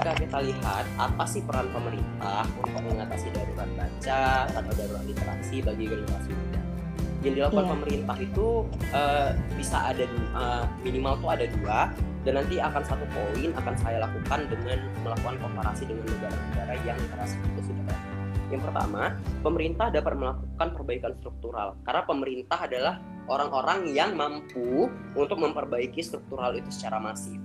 Ketika 0.00 0.16
kita 0.16 0.38
lihat 0.48 0.84
apa 0.96 1.24
sih 1.28 1.44
peran 1.44 1.68
pemerintah 1.76 2.48
untuk 2.56 2.80
mengatasi 2.88 3.28
darurat 3.36 3.68
baca 3.76 4.48
atau 4.48 4.72
darurat 4.72 5.04
literasi 5.04 5.60
bagi 5.60 5.92
generasi 5.92 6.32
muda 6.32 6.60
yang 7.20 7.34
dilakukan 7.36 7.68
yeah. 7.68 7.72
pemerintah 7.76 8.16
itu 8.16 8.48
uh, 8.96 9.28
bisa 9.60 9.92
ada 9.92 10.08
uh, 10.32 10.64
minimal 10.80 11.20
tuh 11.20 11.28
ada 11.36 11.44
dua 11.52 11.92
dan 12.24 12.32
nanti 12.40 12.56
akan 12.56 12.80
satu 12.80 13.04
poin 13.12 13.52
akan 13.60 13.74
saya 13.76 14.00
lakukan 14.00 14.40
dengan 14.48 14.78
melakukan 15.04 15.36
komparasi 15.36 15.84
dengan 15.84 16.08
negara-negara 16.08 16.72
yang 16.88 16.96
literasi 16.96 17.36
itu 17.36 17.60
sudah 17.68 17.84
ada. 17.92 17.96
Yang 18.48 18.62
pertama, 18.72 19.02
pemerintah 19.44 19.86
dapat 19.92 20.12
melakukan 20.16 20.68
perbaikan 20.80 21.12
struktural 21.20 21.76
karena 21.84 22.02
pemerintah 22.08 22.58
adalah 22.64 22.94
orang-orang 23.28 23.92
yang 23.92 24.16
mampu 24.16 24.88
untuk 25.12 25.36
memperbaiki 25.36 26.00
struktural 26.00 26.56
itu 26.56 26.72
secara 26.72 26.96
masif 26.96 27.36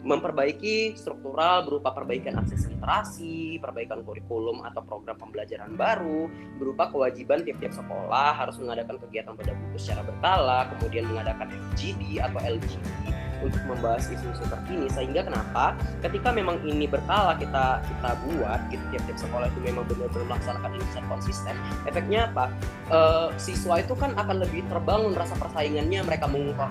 memperbaiki 0.00 0.96
struktural 0.96 1.68
berupa 1.68 1.92
perbaikan 1.92 2.40
akses 2.40 2.64
literasi, 2.64 3.60
perbaikan 3.60 4.00
kurikulum 4.00 4.64
atau 4.64 4.80
program 4.80 5.20
pembelajaran 5.20 5.76
baru, 5.76 6.26
berupa 6.56 6.88
kewajiban 6.88 7.44
tiap-tiap 7.44 7.76
sekolah 7.76 8.32
harus 8.32 8.56
mengadakan 8.56 8.96
kegiatan 8.96 9.36
pada 9.36 9.52
buku 9.52 9.76
secara 9.76 10.02
berkala, 10.08 10.60
kemudian 10.76 11.04
mengadakan 11.04 11.52
FGD 11.76 12.16
atau 12.24 12.40
LGD 12.40 13.19
untuk 13.44 13.62
membahas 13.66 14.06
isu-isu 14.08 14.44
terkini. 14.46 14.86
Sehingga 14.92 15.26
kenapa 15.26 15.76
ketika 16.04 16.30
memang 16.30 16.60
ini 16.64 16.86
berkala 16.86 17.36
kita 17.36 17.80
kita 17.84 18.10
buat 18.28 18.60
gitu 18.68 18.84
tiap-tiap 18.94 19.18
sekolah 19.18 19.46
itu 19.48 19.60
memang 19.64 19.84
benar-benar 19.88 20.36
melaksanakan 20.36 20.70
ini 20.76 20.84
secara 20.92 21.06
konsisten 21.08 21.54
efeknya 21.88 22.20
apa? 22.32 22.44
E, 22.88 22.98
siswa 23.40 23.80
itu 23.80 23.94
kan 23.96 24.14
akan 24.16 24.36
lebih 24.44 24.62
terbangun 24.68 25.12
rasa 25.16 25.34
persaingannya 25.36 26.00
mereka 26.04 26.26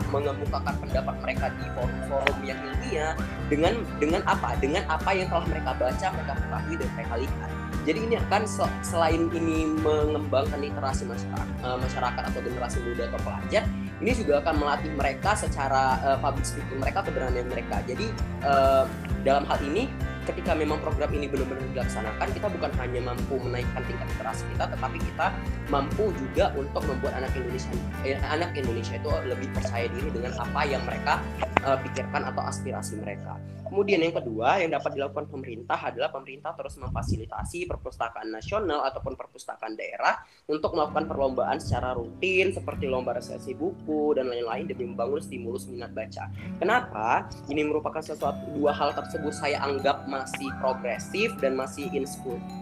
mengemukakan 0.10 0.76
pendapat 0.80 1.16
mereka 1.22 1.46
di 1.58 1.66
forum-forum 1.74 2.38
yang 2.46 2.60
ilmiah 2.64 3.14
dengan 3.52 3.74
dengan 3.98 4.22
apa? 4.26 4.56
Dengan 4.58 4.84
apa 4.88 5.10
yang 5.14 5.28
telah 5.30 5.46
mereka 5.50 5.72
baca 5.78 6.08
mereka 6.14 6.34
ketahui 6.38 6.76
dan 6.78 6.90
mereka 6.96 7.16
lihat. 7.18 7.52
Jadi 7.88 8.00
ini 8.06 8.16
akan 8.20 8.44
selain 8.84 9.32
ini 9.34 9.66
mengembangkan 9.82 10.60
literasi 10.62 11.08
masyarakat, 11.08 11.48
eh, 11.64 11.78
masyarakat 11.80 12.24
atau 12.28 12.40
generasi 12.44 12.78
muda 12.86 13.08
atau 13.08 13.20
pelajar 13.24 13.64
ini 14.00 14.12
juga 14.16 14.40
akan 14.44 14.56
melatih 14.60 14.92
mereka 14.96 15.36
secara 15.36 16.00
uh, 16.04 16.18
public 16.20 16.48
speaking 16.48 16.80
mereka 16.80 17.04
keberanian 17.04 17.48
mereka 17.48 17.84
jadi 17.84 18.08
uh, 18.44 18.84
dalam 19.24 19.44
hal 19.48 19.60
ini 19.64 19.92
ketika 20.30 20.54
memang 20.54 20.78
program 20.86 21.10
ini 21.10 21.26
benar-benar 21.26 21.66
dilaksanakan 21.74 22.28
kita 22.38 22.48
bukan 22.54 22.72
hanya 22.78 23.02
mampu 23.02 23.42
menaikkan 23.42 23.82
tingkat 23.90 24.08
literasi 24.14 24.44
kita 24.54 24.66
tetapi 24.78 24.98
kita 25.02 25.28
mampu 25.74 26.14
juga 26.14 26.54
untuk 26.54 26.86
membuat 26.86 27.18
anak 27.18 27.34
Indonesia 27.34 27.72
eh, 28.06 28.20
anak 28.30 28.54
Indonesia 28.54 28.94
itu 29.02 29.10
lebih 29.26 29.50
percaya 29.58 29.90
diri 29.90 30.10
dengan 30.14 30.38
apa 30.38 30.62
yang 30.70 30.86
mereka 30.86 31.18
uh, 31.66 31.78
pikirkan 31.82 32.30
atau 32.30 32.46
aspirasi 32.46 33.02
mereka. 33.02 33.42
Kemudian 33.70 34.02
yang 34.02 34.18
kedua 34.18 34.58
yang 34.60 34.74
dapat 34.74 34.98
dilakukan 34.98 35.30
pemerintah 35.30 35.78
adalah 35.78 36.10
pemerintah 36.10 36.58
terus 36.58 36.76
memfasilitasi 36.82 37.70
perpustakaan 37.70 38.34
nasional 38.34 38.82
ataupun 38.90 39.14
perpustakaan 39.14 39.78
daerah 39.78 40.20
untuk 40.50 40.74
melakukan 40.74 41.06
perlombaan 41.06 41.62
secara 41.62 41.94
rutin 41.94 42.50
seperti 42.50 42.90
lomba 42.90 43.14
resensi 43.16 43.54
buku 43.54 44.18
dan 44.18 44.34
lain-lain 44.34 44.66
demi 44.66 44.90
membangun 44.90 45.22
stimulus 45.22 45.70
minat 45.70 45.94
baca. 45.94 46.28
Kenapa? 46.58 47.30
Ini 47.46 47.62
merupakan 47.70 48.02
sesuatu 48.02 48.42
dua 48.58 48.74
hal 48.74 48.98
tersebut 48.98 49.32
saya 49.32 49.62
anggap 49.62 50.10
masih 50.10 50.50
progresif 50.58 51.38
dan 51.38 51.54
masih 51.54 51.88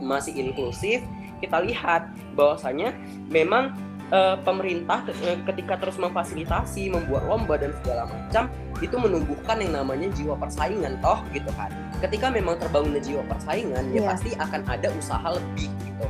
masih 0.04 0.36
inklusif. 0.36 1.00
Kita 1.40 1.64
lihat 1.64 2.10
bahwasanya 2.36 2.92
memang 3.32 3.72
uh, 4.12 4.36
pemerintah 4.44 5.04
uh, 5.04 5.38
ketika 5.54 5.80
terus 5.80 5.98
memfasilitasi, 6.00 6.92
membuat 6.92 7.28
lomba 7.28 7.56
dan 7.60 7.72
segala 7.84 8.08
macam 8.08 8.50
itu 8.78 8.94
menumbuhkan 8.94 9.58
yang 9.58 9.74
namanya 9.74 10.08
jiwa 10.14 10.38
persaingan 10.38 11.02
toh 11.02 11.20
gitu 11.34 11.50
kan. 11.58 11.74
Ketika 11.98 12.30
memang 12.30 12.62
terbangunnya 12.62 13.02
jiwa 13.02 13.26
persaingan 13.26 13.90
yeah. 13.90 13.98
ya 13.98 14.02
iya. 14.06 14.10
pasti 14.14 14.30
akan 14.38 14.62
ada 14.70 14.88
usaha 14.94 15.28
lebih 15.34 15.70
gitu. 15.82 16.06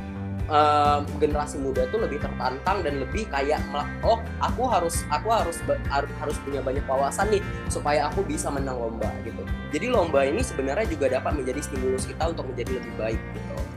Uh, 0.48 1.04
generasi 1.20 1.60
muda 1.60 1.84
itu 1.84 2.00
lebih 2.00 2.24
tertantang 2.24 2.80
dan 2.80 3.04
lebih 3.04 3.28
kayak 3.28 3.60
oh 4.00 4.16
aku 4.40 4.64
harus 4.64 5.04
aku 5.12 5.28
harus 5.28 5.60
harus 5.92 6.36
punya 6.40 6.64
banyak 6.64 6.80
wawasan 6.88 7.28
nih 7.28 7.44
supaya 7.68 8.08
aku 8.08 8.24
bisa 8.24 8.48
menang 8.48 8.80
lomba 8.80 9.12
gitu. 9.28 9.44
Jadi 9.76 9.92
lomba 9.92 10.24
ini 10.24 10.40
sebenarnya 10.40 10.88
juga 10.88 11.20
dapat 11.20 11.36
menjadi 11.36 11.60
stimulus 11.60 12.08
kita 12.08 12.32
untuk 12.32 12.48
menjadi 12.48 12.80
lebih 12.80 12.92
baik 12.96 13.20
gitu 13.36 13.67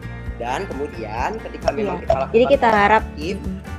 dan 0.41 0.65
kemudian 0.65 1.38
ketika 1.38 1.69
iya. 1.69 1.77
memang 1.77 1.97
kita 2.01 2.13
lakukan 2.17 2.34
jadi 2.34 2.45
kita 2.49 2.67
harap 2.73 3.04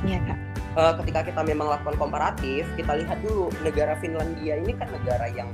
ya 0.06 0.18
kak 0.22 0.38
uh, 0.78 0.92
ketika 1.02 1.20
kita 1.26 1.40
memang 1.42 1.66
lakukan 1.74 1.96
komparatif 1.98 2.62
kita 2.78 2.92
lihat 3.02 3.18
dulu 3.26 3.50
negara 3.66 3.98
Finlandia 3.98 4.62
ini 4.62 4.72
kan 4.78 4.86
negara 4.94 5.26
yang 5.34 5.50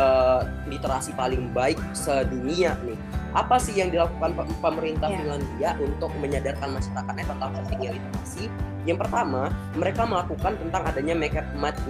uh, 0.00 0.48
literasi 0.64 1.12
paling 1.12 1.52
baik 1.52 1.76
sedunia 1.92 2.72
nih 2.88 2.96
apa 3.36 3.60
sih 3.60 3.76
yang 3.76 3.92
dilakukan 3.92 4.32
pemerintah 4.64 5.12
yeah. 5.12 5.18
Finlandia 5.20 5.70
untuk 5.76 6.08
menyadarkan 6.16 6.72
masyarakatnya 6.72 7.24
tentang 7.28 7.50
pentingnya 7.52 7.90
literasi 8.00 8.48
yang 8.86 9.02
pertama, 9.02 9.50
mereka 9.74 10.06
melakukan 10.06 10.54
tentang 10.62 10.86
adanya 10.86 11.18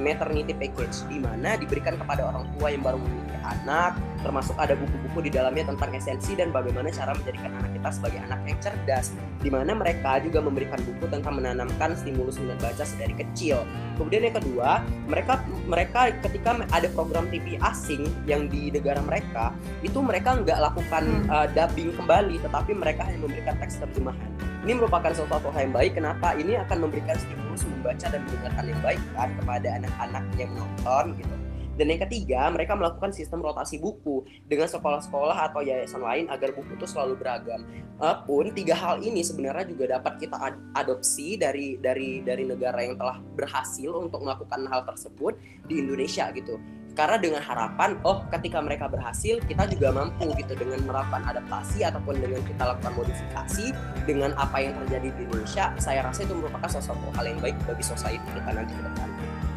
maternity 0.01 0.57
package 0.57 1.05
di 1.13 1.21
mana 1.21 1.61
diberikan 1.61 2.01
kepada 2.01 2.25
orang 2.25 2.49
tua 2.57 2.73
yang 2.73 2.81
baru 2.81 2.97
memiliki 2.97 3.37
anak, 3.45 4.01
termasuk 4.25 4.57
ada 4.57 4.73
buku-buku 4.75 5.29
di 5.29 5.31
dalamnya 5.37 5.69
tentang 5.69 5.93
esensi 5.93 6.33
dan 6.35 6.51
bagaimana 6.51 6.89
cara 6.89 7.13
menjadikan 7.13 7.53
anak 7.53 7.71
kita 7.77 7.89
sebagai 7.93 8.21
anak 8.25 8.41
yang 8.49 8.59
cerdas. 8.65 9.13
Di 9.45 9.53
mana 9.53 9.77
mereka 9.77 10.19
juga 10.25 10.41
memberikan 10.41 10.81
buku 10.83 11.05
tentang 11.13 11.37
menanamkan 11.37 11.95
stimulus 12.01 12.41
minat 12.41 12.59
baca 12.65 12.83
sedari 12.83 13.13
kecil. 13.13 13.63
Kemudian 14.01 14.33
yang 14.33 14.37
kedua, 14.41 14.81
mereka 15.05 15.45
mereka 15.69 16.17
ketika 16.25 16.65
ada 16.73 16.89
program 16.97 17.29
TV 17.29 17.61
asing 17.61 18.09
yang 18.25 18.49
di 18.49 18.73
negara 18.73 19.05
mereka, 19.05 19.53
itu 19.85 20.01
mereka 20.01 20.41
nggak 20.41 20.59
lakukan 20.73 21.05
uh, 21.29 21.47
dubbing 21.53 21.93
kembali, 21.93 22.41
tetapi 22.41 22.73
mereka 22.73 23.05
hanya 23.05 23.21
memberikan 23.21 23.55
teks 23.61 23.85
terjemahan 23.85 24.46
ini 24.67 24.83
merupakan 24.83 25.15
sesuatu 25.15 25.47
hal 25.55 25.71
yang 25.71 25.75
baik. 25.79 25.95
Kenapa? 25.95 26.35
Ini 26.35 26.59
akan 26.67 26.91
memberikan 26.91 27.15
stimulus 27.15 27.63
membaca 27.63 28.11
dan 28.11 28.19
mendengarkan 28.27 28.65
yang 28.67 28.81
baik 28.83 29.01
kan 29.15 29.31
kepada 29.39 29.69
anak-anak 29.79 30.25
yang 30.35 30.51
menonton 30.59 31.05
gitu. 31.23 31.46
Dan 31.77 31.93
yang 31.93 32.01
ketiga, 32.09 32.49
mereka 32.49 32.73
melakukan 32.73 33.13
sistem 33.13 33.45
rotasi 33.45 33.77
buku 33.77 34.25
dengan 34.49 34.65
sekolah-sekolah 34.65 35.53
atau 35.53 35.61
yayasan 35.61 36.01
lain 36.01 36.25
agar 36.33 36.57
buku 36.57 36.73
itu 36.73 36.89
selalu 36.89 37.21
beragam. 37.21 37.69
Uh, 38.01 38.17
pun 38.25 38.49
tiga 38.53 38.73
hal 38.77 39.01
ini 39.05 39.21
sebenarnya 39.21 39.69
juga 39.69 40.01
dapat 40.01 40.21
kita 40.21 40.37
ad 40.37 40.57
adopsi 40.77 41.37
dari 41.37 41.81
dari 41.81 42.21
dari 42.21 42.45
negara 42.45 42.81
yang 42.85 42.97
telah 42.97 43.21
berhasil 43.37 43.93
untuk 43.93 44.25
melakukan 44.25 44.69
hal 44.69 44.85
tersebut 44.89 45.37
di 45.69 45.85
Indonesia 45.85 46.33
gitu. 46.33 46.57
Karena 46.97 47.21
dengan 47.21 47.45
harapan 47.45 48.01
oh 48.09 48.25
ketika 48.33 48.57
mereka 48.65 48.89
berhasil 48.89 49.37
kita 49.45 49.69
juga 49.69 49.93
mampu 49.93 50.33
gitu 50.41 50.57
dengan 50.57 50.81
melakukan 50.81 51.29
adaptasi 51.29 51.85
ataupun 51.85 52.25
dengan 52.25 52.41
kita 52.41 52.73
lakukan 52.73 52.93
modifikasi 52.97 53.67
dengan 54.09 54.33
apa 54.41 54.65
yang 54.65 54.73
terjadi 54.81 55.13
di 55.13 55.21
Indonesia 55.29 55.77
saya 55.77 56.01
rasa 56.09 56.25
itu 56.25 56.33
merupakan 56.33 56.73
sesuatu 56.73 57.05
hal 57.21 57.25
yang 57.29 57.41
baik 57.45 57.57
bagi 57.69 57.85
society 57.85 58.25
kita 58.33 58.49
nanti 58.49 58.73
ke 58.73 58.81
depan. 58.81 59.09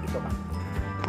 Itu 0.04 0.20
kan 0.20 0.59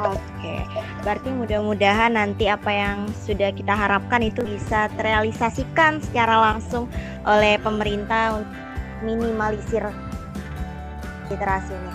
Oke, 0.01 0.65
berarti 1.05 1.29
mudah-mudahan 1.29 2.17
nanti 2.17 2.49
apa 2.49 2.73
yang 2.73 3.05
sudah 3.13 3.53
kita 3.53 3.77
harapkan 3.77 4.25
itu 4.25 4.41
bisa 4.49 4.89
terrealisasikan 4.97 6.01
secara 6.01 6.41
langsung 6.41 6.89
oleh 7.29 7.61
pemerintah 7.61 8.41
untuk 8.41 8.57
minimalisir 9.05 9.85
literasi 11.29 11.77
ini. 11.77 11.95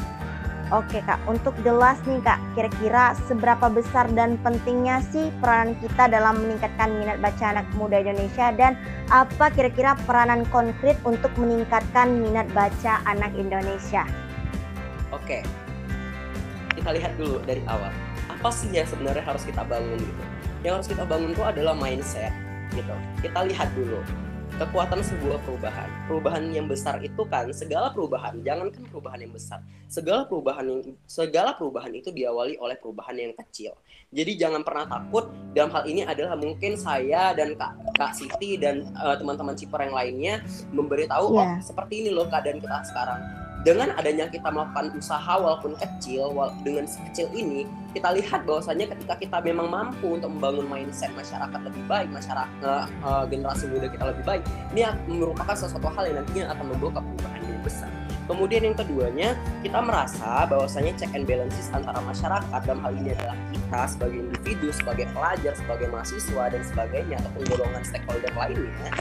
Oke 0.73 0.97
kak, 1.05 1.21
untuk 1.29 1.53
jelas 1.61 2.01
nih 2.09 2.17
kak, 2.25 2.41
kira-kira 2.57 3.13
seberapa 3.29 3.69
besar 3.69 4.09
dan 4.17 4.37
pentingnya 4.41 4.97
sih 5.13 5.29
peranan 5.37 5.77
kita 5.77 6.09
dalam 6.09 6.41
meningkatkan 6.41 6.89
minat 6.89 7.21
baca 7.21 7.53
anak 7.53 7.69
muda 7.77 8.01
Indonesia 8.01 8.49
dan 8.49 8.73
apa 9.13 9.53
kira-kira 9.53 9.93
peranan 10.09 10.41
konkret 10.49 10.97
untuk 11.05 11.29
meningkatkan 11.37 12.17
minat 12.17 12.49
baca 12.57 12.97
anak 13.05 13.29
Indonesia? 13.37 14.09
Oke, 15.13 15.45
kita 16.85 17.01
lihat 17.01 17.17
dulu 17.17 17.41
dari 17.49 17.65
awal. 17.65 17.89
Apa 18.29 18.53
sih 18.53 18.69
yang 18.69 18.85
sebenarnya 18.85 19.25
harus 19.25 19.41
kita 19.41 19.65
bangun 19.65 19.97
gitu? 19.97 20.23
Yang 20.61 20.73
harus 20.77 20.87
kita 20.93 21.03
bangun 21.09 21.33
itu 21.33 21.41
adalah 21.41 21.73
mindset 21.73 22.29
gitu. 22.77 22.93
Kita 23.25 23.41
lihat 23.41 23.73
dulu 23.73 24.05
kekuatan 24.61 25.01
sebuah 25.01 25.41
perubahan. 25.49 25.89
Perubahan 26.05 26.53
yang 26.53 26.69
besar 26.69 27.01
itu 27.01 27.25
kan 27.25 27.49
segala 27.57 27.89
perubahan, 27.89 28.37
jangankan 28.45 28.85
perubahan 28.93 29.17
yang 29.17 29.33
besar. 29.33 29.65
Segala 29.89 30.29
perubahan 30.29 30.61
yang 30.61 30.93
segala 31.09 31.57
perubahan 31.57 31.89
itu 31.89 32.13
diawali 32.13 32.61
oleh 32.61 32.77
perubahan 32.77 33.17
yang 33.17 33.33
kecil. 33.33 33.73
Jadi 34.13 34.37
jangan 34.37 34.61
pernah 34.61 34.85
takut 34.85 35.33
dalam 35.57 35.73
hal 35.73 35.89
ini 35.89 36.05
adalah 36.05 36.37
mungkin 36.37 36.77
saya 36.77 37.33
dan 37.33 37.57
Kak 37.57 37.97
Kak 37.97 38.13
Siti 38.13 38.61
dan 38.61 38.93
uh, 38.93 39.17
teman-teman 39.17 39.57
Ciper 39.57 39.89
yang 39.89 39.97
lainnya 39.97 40.45
memberitahu 40.69 41.33
yeah. 41.33 41.57
oh 41.57 41.65
seperti 41.65 42.05
ini 42.05 42.09
loh 42.13 42.29
keadaan 42.29 42.61
kita 42.61 42.85
sekarang 42.85 43.25
dengan 43.65 43.89
adanya 43.97 44.29
kita 44.29 44.45
melakukan 44.53 44.93
usaha 44.93 45.33
walaupun 45.41 45.73
kecil 45.81 46.29
dengan 46.61 46.85
sekecil 46.85 47.33
ini 47.33 47.65
kita 47.97 48.13
lihat 48.13 48.45
bahwasanya 48.45 48.93
ketika 48.93 49.17
kita 49.17 49.37
memang 49.41 49.73
mampu 49.73 50.21
untuk 50.21 50.29
membangun 50.29 50.69
mindset 50.69 51.09
masyarakat 51.17 51.59
lebih 51.65 51.81
baik 51.89 52.13
masyarakat 52.13 52.85
uh, 53.01 53.25
generasi 53.25 53.65
muda 53.65 53.89
kita 53.89 54.05
lebih 54.13 54.21
baik 54.21 54.43
ini 54.77 54.85
merupakan 55.09 55.57
sesuatu 55.57 55.89
hal 55.89 56.05
yang 56.05 56.21
nantinya 56.21 56.53
akan 56.53 56.65
membawa 56.77 57.01
perubahan 57.01 57.41
yang 57.41 57.63
besar. 57.65 57.89
Kemudian 58.25 58.61
yang 58.65 58.73
keduanya, 58.73 59.37
kita 59.61 59.77
merasa 59.85 60.49
bahwasanya 60.49 60.97
check 60.97 61.13
and 61.13 61.29
balances 61.29 61.69
antara 61.69 62.01
masyarakat 62.01 62.59
dalam 62.65 62.81
hal 62.81 62.93
ini 62.97 63.13
adalah 63.13 63.37
kita 63.53 63.81
sebagai 63.85 64.17
individu, 64.17 64.67
sebagai 64.73 65.05
pelajar, 65.13 65.53
sebagai 65.53 65.87
mahasiswa 65.93 66.43
dan 66.49 66.61
sebagainya 66.65 67.21
ataupun 67.21 67.41
golongan 67.53 67.85
stakeholder 67.85 68.33
lainnya 68.33 68.93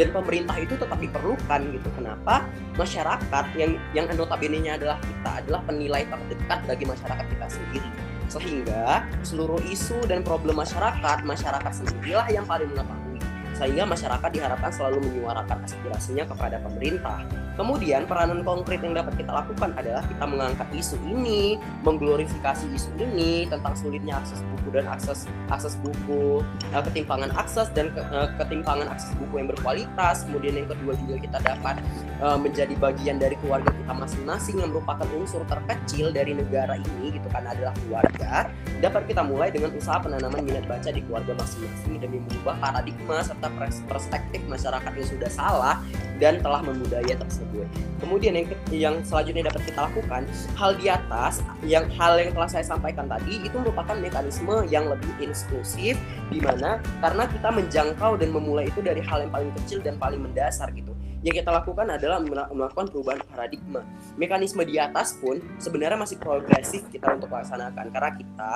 dan 0.00 0.08
pemerintah 0.12 0.56
itu 0.56 0.74
tetap 0.78 0.96
diperlukan 0.96 1.60
gitu. 1.72 1.88
Kenapa? 1.96 2.48
Masyarakat 2.80 3.44
yang 3.56 3.76
yang 3.92 4.06
notabene-nya 4.12 4.80
adalah 4.80 4.96
kita 5.02 5.30
adalah 5.44 5.60
penilai 5.68 6.02
terdekat 6.08 6.60
bagi 6.64 6.84
masyarakat 6.88 7.26
kita 7.28 7.46
sendiri. 7.48 7.90
Sehingga 8.32 9.04
seluruh 9.20 9.60
isu 9.68 10.08
dan 10.08 10.24
problem 10.24 10.56
masyarakat, 10.56 11.20
masyarakat 11.28 11.72
sendirilah 11.84 12.28
yang 12.32 12.48
paling 12.48 12.72
mengetahui. 12.72 13.20
Sehingga 13.52 13.84
masyarakat 13.84 14.30
diharapkan 14.32 14.72
selalu 14.72 15.04
menyuarakan 15.04 15.60
aspirasinya 15.60 16.24
kepada 16.24 16.56
pemerintah 16.64 17.20
Kemudian 17.52 18.08
peranan 18.08 18.40
konkret 18.40 18.80
yang 18.80 18.96
dapat 18.96 19.12
kita 19.20 19.28
lakukan 19.28 19.76
adalah 19.76 20.00
kita 20.08 20.24
mengangkat 20.24 20.68
isu 20.72 20.96
ini, 21.04 21.60
mengglorifikasi 21.84 22.64
isu 22.72 22.90
ini 22.96 23.44
tentang 23.44 23.76
sulitnya 23.76 24.16
akses 24.24 24.40
buku 24.40 24.68
dan 24.72 24.88
akses 24.88 25.28
akses 25.52 25.76
buku, 25.84 26.40
eh, 26.72 26.82
ketimpangan 26.88 27.28
akses 27.36 27.68
dan 27.76 27.92
eh, 27.92 28.28
ketimpangan 28.40 28.88
akses 28.88 29.12
buku 29.20 29.44
yang 29.44 29.48
berkualitas. 29.52 30.24
Kemudian 30.24 30.64
yang 30.64 30.68
kedua 30.72 30.96
juga 30.96 31.14
kita 31.20 31.38
dapat 31.44 31.76
eh, 32.24 32.38
menjadi 32.40 32.74
bagian 32.80 33.20
dari 33.20 33.36
keluarga 33.44 33.68
kita 33.68 33.92
masing-masing 33.92 34.56
yang 34.64 34.72
merupakan 34.72 35.04
unsur 35.12 35.44
terkecil 35.44 36.08
dari 36.08 36.32
negara 36.32 36.80
ini 36.80 37.20
gitu 37.20 37.28
kan 37.28 37.44
adalah 37.44 37.76
keluarga. 37.84 38.48
Dapat 38.80 39.12
kita 39.12 39.22
mulai 39.22 39.52
dengan 39.52 39.76
usaha 39.76 40.00
penanaman 40.00 40.40
minat 40.40 40.64
baca 40.64 40.88
di 40.88 41.04
keluarga 41.04 41.36
masing-masing 41.36 42.00
demi 42.00 42.18
mengubah 42.24 42.56
paradigma 42.58 43.20
serta 43.20 43.52
perspektif 43.86 44.40
masyarakat 44.48 44.92
yang 44.96 45.08
sudah 45.08 45.30
salah 45.30 45.76
dan 46.16 46.40
telah 46.40 46.62
membudaya 46.64 47.14
tersebut 47.18 47.42
tersebut. 47.52 47.68
Kemudian 48.00 48.32
yang 48.34 48.46
yang 48.72 48.94
selanjutnya 49.04 49.52
dapat 49.52 49.62
kita 49.68 49.80
lakukan 49.84 50.22
hal 50.56 50.70
di 50.80 50.86
atas 50.88 51.44
yang 51.62 51.84
hal 51.92 52.16
yang 52.16 52.32
telah 52.32 52.48
saya 52.48 52.64
sampaikan 52.64 53.06
tadi 53.06 53.44
itu 53.44 53.56
merupakan 53.60 53.94
mekanisme 54.00 54.64
yang 54.72 54.88
lebih 54.88 55.12
inklusif 55.20 56.00
di 56.32 56.40
mana 56.40 56.80
karena 57.04 57.28
kita 57.28 57.48
menjangkau 57.52 58.12
dan 58.16 58.28
memulai 58.32 58.66
itu 58.66 58.80
dari 58.80 59.04
hal 59.04 59.28
yang 59.28 59.32
paling 59.32 59.52
kecil 59.62 59.78
dan 59.84 60.00
paling 60.00 60.24
mendasar 60.24 60.72
gitu. 60.72 60.96
Yang 61.22 61.46
kita 61.46 61.54
lakukan 61.54 61.86
adalah 61.86 62.18
melakukan 62.50 62.90
perubahan 62.90 63.22
paradigma. 63.30 63.86
Mekanisme 64.18 64.66
di 64.66 64.74
atas 64.82 65.14
pun 65.22 65.38
sebenarnya 65.62 65.94
masih 65.94 66.18
progresif 66.18 66.82
kita 66.90 67.14
untuk 67.14 67.30
laksanakan 67.30 67.94
karena 67.94 68.10
kita 68.18 68.54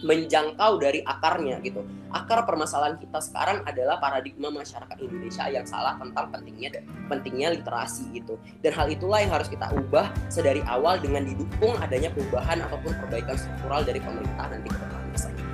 menjangkau 0.00 0.80
dari 0.80 1.04
akarnya 1.04 1.60
gitu. 1.60 1.84
Akar 2.10 2.42
permasalahan 2.48 2.96
kita 2.98 3.20
sekarang 3.20 3.62
adalah 3.68 4.00
paradigma 4.00 4.50
masyarakat 4.50 4.96
Indonesia 4.98 5.46
yang 5.46 5.68
salah 5.68 5.94
tentang 6.00 6.32
pentingnya 6.32 6.82
pentingnya 7.06 7.54
literasi 7.54 8.08
gitu. 8.16 8.40
Dan 8.64 8.72
hal 8.74 8.88
itulah 8.88 9.20
yang 9.20 9.32
harus 9.32 9.46
kita 9.46 9.68
ubah 9.70 10.10
sedari 10.32 10.64
awal 10.66 10.98
dengan 10.98 11.28
didukung 11.28 11.76
adanya 11.78 12.08
perubahan 12.10 12.64
ataupun 12.64 12.92
perbaikan 13.06 13.36
struktural 13.36 13.84
dari 13.84 14.00
pemerintah 14.00 14.46
nanti 14.48 14.68
ke 14.72 14.78
depan 14.80 15.00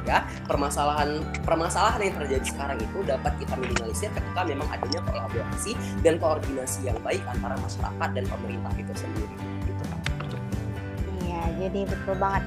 sehingga 0.07 0.23
permasalahan 0.47 1.19
permasalahan 1.43 1.99
yang 1.99 2.15
terjadi 2.23 2.47
sekarang 2.47 2.79
itu 2.79 2.99
dapat 3.03 3.33
kita 3.43 3.55
minimalisir 3.59 4.11
ketika 4.15 4.47
memang 4.47 4.71
adanya 4.71 5.03
kolaborasi 5.03 5.75
dan 6.07 6.23
koordinasi 6.23 6.87
yang 6.87 6.95
baik 7.03 7.19
antara 7.27 7.59
masyarakat 7.59 8.09
dan 8.15 8.25
pemerintah 8.31 8.73
itu 8.79 8.93
sendiri 8.95 9.35
gitu 9.67 9.85
Iya, 11.27 11.43
jadi 11.59 11.81
betul 11.91 12.15
banget 12.23 12.43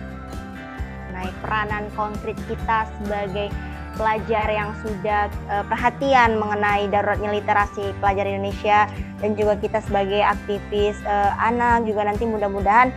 mengenai 1.19 1.35
peranan 1.43 1.83
konkret 1.99 2.39
kita 2.47 2.87
sebagai 2.95 3.51
pelajar 3.99 4.47
yang 4.47 4.71
sudah 4.79 5.27
uh, 5.51 5.67
perhatian 5.67 6.39
mengenai 6.39 6.87
daruratnya 6.87 7.35
literasi 7.35 7.91
pelajar 7.99 8.23
Indonesia 8.23 8.87
dan 9.19 9.35
juga 9.35 9.59
kita 9.59 9.83
sebagai 9.83 10.23
aktivis 10.23 10.95
uh, 11.03 11.35
anak 11.43 11.83
juga 11.83 12.07
nanti 12.07 12.23
mudah-mudahan 12.23 12.95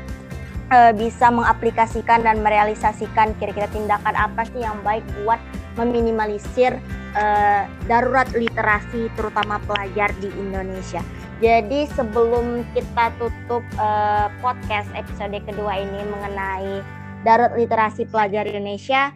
uh, 0.70 0.94
bisa 0.94 1.34
mengaplikasikan 1.34 2.22
dan 2.22 2.38
merealisasikan 2.46 3.34
kira-kira 3.42 3.66
tindakan 3.74 4.14
apa 4.14 4.46
sih 4.46 4.62
yang 4.62 4.78
baik 4.86 5.02
buat 5.26 5.42
meminimalisir 5.74 6.78
uh, 7.18 7.66
darurat 7.90 8.30
literasi 8.30 9.10
terutama 9.18 9.58
pelajar 9.66 10.14
di 10.22 10.30
Indonesia. 10.38 11.02
Jadi 11.42 11.90
sebelum 11.98 12.62
kita 12.70 13.10
tutup 13.18 13.66
uh, 13.74 14.30
podcast 14.38 14.86
episode 14.94 15.34
kedua 15.42 15.82
ini 15.82 16.06
mengenai 16.06 17.01
Darat 17.22 17.54
Literasi 17.54 18.10
Pelajar 18.10 18.50
Indonesia 18.50 19.14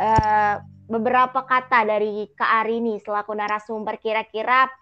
uh, 0.00 0.56
beberapa 0.88 1.44
kata 1.44 1.84
dari 1.84 2.24
Kak 2.32 2.64
Arini 2.64 2.96
selaku 2.96 3.36
narasumber 3.36 4.00
kira-kira 4.00 4.72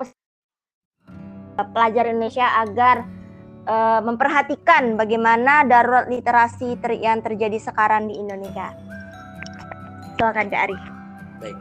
pelajar 1.74 2.06
Indonesia 2.06 2.46
agar 2.62 3.02
uh, 3.66 4.00
memperhatikan 4.06 4.94
bagaimana 4.94 5.66
darurat 5.66 6.06
literasi 6.06 6.78
ter 6.78 7.02
yang 7.02 7.18
terjadi 7.20 7.58
sekarang 7.58 8.06
di 8.06 8.14
Indonesia. 8.14 8.70
Silakan 10.14 10.46
Kak 10.46 10.62
Ari. 10.70 10.78
Baik, 11.42 11.58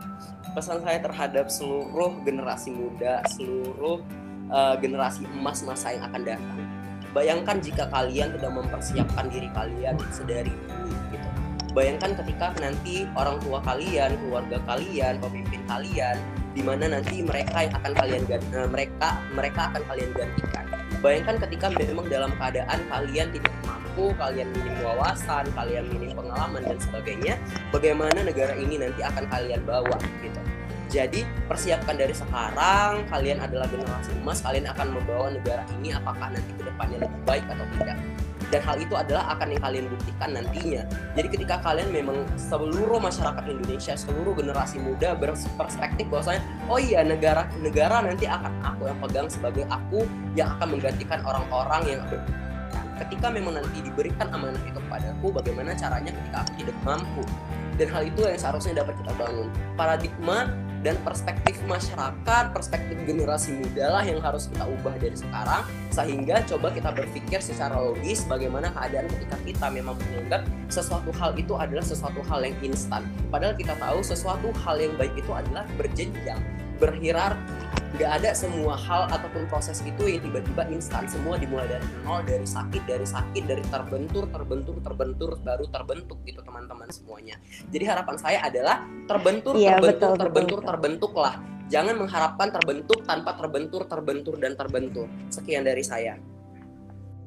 pesan 0.54 0.80
saya 0.86 1.00
terhadap 1.02 1.50
seluruh 1.50 2.22
generasi 2.24 2.70
muda, 2.72 3.26
seluruh 3.34 4.06
uh, 4.54 4.78
generasi 4.78 5.26
emas 5.26 5.66
masa 5.66 5.98
yang 5.98 6.06
akan 6.06 6.22
datang 6.24 6.75
Bayangkan 7.16 7.64
jika 7.64 7.88
kalian 7.96 8.36
sudah 8.36 8.52
mempersiapkan 8.52 9.32
diri 9.32 9.48
kalian 9.56 9.96
sedari 10.12 10.52
dulu 10.52 10.92
gitu. 11.16 11.28
Bayangkan 11.72 12.12
ketika 12.20 12.52
nanti 12.60 13.08
orang 13.16 13.40
tua 13.40 13.64
kalian, 13.64 14.20
keluarga 14.20 14.60
kalian, 14.68 15.24
pemimpin 15.24 15.64
kalian, 15.64 16.20
di 16.52 16.60
mana 16.60 16.92
nanti 16.92 17.24
mereka 17.24 17.64
yang 17.64 17.74
akan 17.80 17.94
kalian 17.96 18.22
uh, 18.28 18.68
mereka 18.68 19.24
mereka 19.32 19.72
akan 19.72 19.82
kalian 19.88 20.12
gantikan. 20.12 20.66
Bayangkan 21.00 21.36
ketika 21.48 21.72
memang 21.72 22.08
dalam 22.12 22.32
keadaan 22.36 22.80
kalian 22.92 23.28
tidak 23.32 23.56
mampu, 23.64 24.12
kalian 24.20 24.52
minim 24.52 24.76
wawasan, 24.84 25.48
kalian 25.56 25.88
minim 25.88 26.12
pengalaman 26.20 26.68
dan 26.68 26.80
sebagainya, 26.84 27.40
bagaimana 27.72 28.28
negara 28.28 28.60
ini 28.60 28.76
nanti 28.76 29.00
akan 29.00 29.24
kalian 29.32 29.64
bawa 29.64 29.96
gitu. 30.20 30.55
Jadi 30.90 31.26
persiapkan 31.50 31.98
dari 31.98 32.14
sekarang, 32.14 33.10
kalian 33.10 33.42
adalah 33.42 33.66
generasi 33.68 34.14
emas, 34.22 34.40
kalian 34.46 34.70
akan 34.70 34.88
membawa 34.96 35.28
negara 35.34 35.66
ini 35.82 35.92
apakah 35.92 36.30
nanti 36.30 36.52
ke 36.56 36.64
depannya 36.64 36.98
lebih 37.04 37.22
baik 37.26 37.46
atau 37.50 37.66
tidak. 37.78 37.98
Dan 38.54 38.62
hal 38.62 38.78
itu 38.78 38.94
adalah 38.94 39.34
akan 39.34 39.58
yang 39.58 39.64
kalian 39.66 39.86
buktikan 39.90 40.30
nantinya. 40.38 40.86
Jadi 41.18 41.28
ketika 41.34 41.56
kalian 41.66 41.90
memang 41.90 42.30
seluruh 42.38 43.02
masyarakat 43.02 43.42
Indonesia, 43.50 43.98
seluruh 43.98 44.38
generasi 44.38 44.78
muda 44.78 45.18
berperspektif 45.18 46.06
bahwasanya, 46.14 46.46
oh 46.70 46.78
iya 46.78 47.02
negara 47.02 47.50
negara 47.58 48.06
nanti 48.06 48.30
akan 48.30 48.54
aku 48.62 48.86
yang 48.86 49.00
pegang 49.02 49.28
sebagai 49.34 49.66
aku 49.66 50.06
yang 50.38 50.54
akan 50.56 50.78
menggantikan 50.78 51.26
orang-orang 51.26 51.82
yang 51.90 52.02
ketika 53.02 53.28
memang 53.28 53.60
nanti 53.60 53.82
diberikan 53.82 54.30
amanah 54.32 54.62
itu 54.62 54.78
kepadaku, 54.78 55.28
bagaimana 55.34 55.74
caranya 55.76 56.14
ketika 56.14 56.38
aku 56.46 56.52
tidak 56.62 56.78
mampu. 56.86 57.24
Dan 57.76 57.92
hal 57.92 58.08
itu 58.08 58.24
yang 58.24 58.40
seharusnya 58.40 58.74
dapat 58.86 58.96
kita 59.04 59.12
bangun. 59.20 59.52
Paradigma 59.76 60.48
dan 60.86 61.02
perspektif 61.02 61.58
masyarakat, 61.66 62.54
perspektif 62.54 62.94
generasi 63.10 63.58
muda 63.58 63.90
lah 63.90 64.06
yang 64.06 64.22
harus 64.22 64.46
kita 64.46 64.70
ubah 64.70 64.94
dari 65.02 65.18
sekarang 65.18 65.66
sehingga 65.90 66.46
coba 66.46 66.70
kita 66.70 66.94
berpikir 66.94 67.42
secara 67.42 67.74
logis 67.82 68.22
bagaimana 68.30 68.70
keadaan 68.70 69.10
ketika 69.18 69.38
kita 69.42 69.66
memang 69.74 69.98
menganggap 69.98 70.46
sesuatu 70.70 71.10
hal 71.18 71.34
itu 71.34 71.58
adalah 71.58 71.82
sesuatu 71.82 72.22
hal 72.30 72.46
yang 72.46 72.54
instan. 72.62 73.02
Padahal 73.34 73.58
kita 73.58 73.74
tahu 73.82 74.06
sesuatu 74.06 74.54
hal 74.62 74.78
yang 74.78 74.94
baik 74.94 75.18
itu 75.18 75.32
adalah 75.34 75.66
berjenjang, 75.74 76.38
berhierarki, 76.78 77.58
nggak 77.98 78.12
ada 78.22 78.32
semua 78.38 78.78
hal 78.78 79.10
ataupun 79.36 79.52
proses 79.52 79.84
itu 79.84 80.08
yang 80.08 80.24
tiba-tiba 80.24 80.64
instan 80.72 81.04
semua 81.12 81.36
dimulai 81.36 81.68
dari 81.68 81.84
nol 82.08 82.24
dari 82.24 82.48
sakit 82.48 82.88
dari 82.88 83.04
sakit 83.04 83.44
dari 83.44 83.60
terbentur 83.68 84.32
terbentur 84.32 84.80
terbentur 84.80 85.36
baru 85.44 85.68
terbentuk 85.68 86.24
gitu 86.24 86.40
teman-teman 86.40 86.88
semuanya. 86.88 87.36
Jadi 87.68 87.84
harapan 87.84 88.16
saya 88.16 88.40
adalah 88.48 88.88
terbentur 89.12 89.60
iya, 89.60 89.76
terbentur 89.76 90.16
betul, 90.16 90.24
terbentur 90.24 90.60
betul, 90.64 90.70
terbentuk 90.72 91.14
lah 91.20 91.36
jangan 91.68 91.96
mengharapkan 92.00 92.48
terbentuk 92.48 93.00
tanpa 93.04 93.36
terbentur 93.36 93.84
terbentur 93.92 94.40
dan 94.40 94.56
terbentur 94.56 95.12
sekian 95.28 95.68
dari 95.68 95.84
saya. 95.84 96.16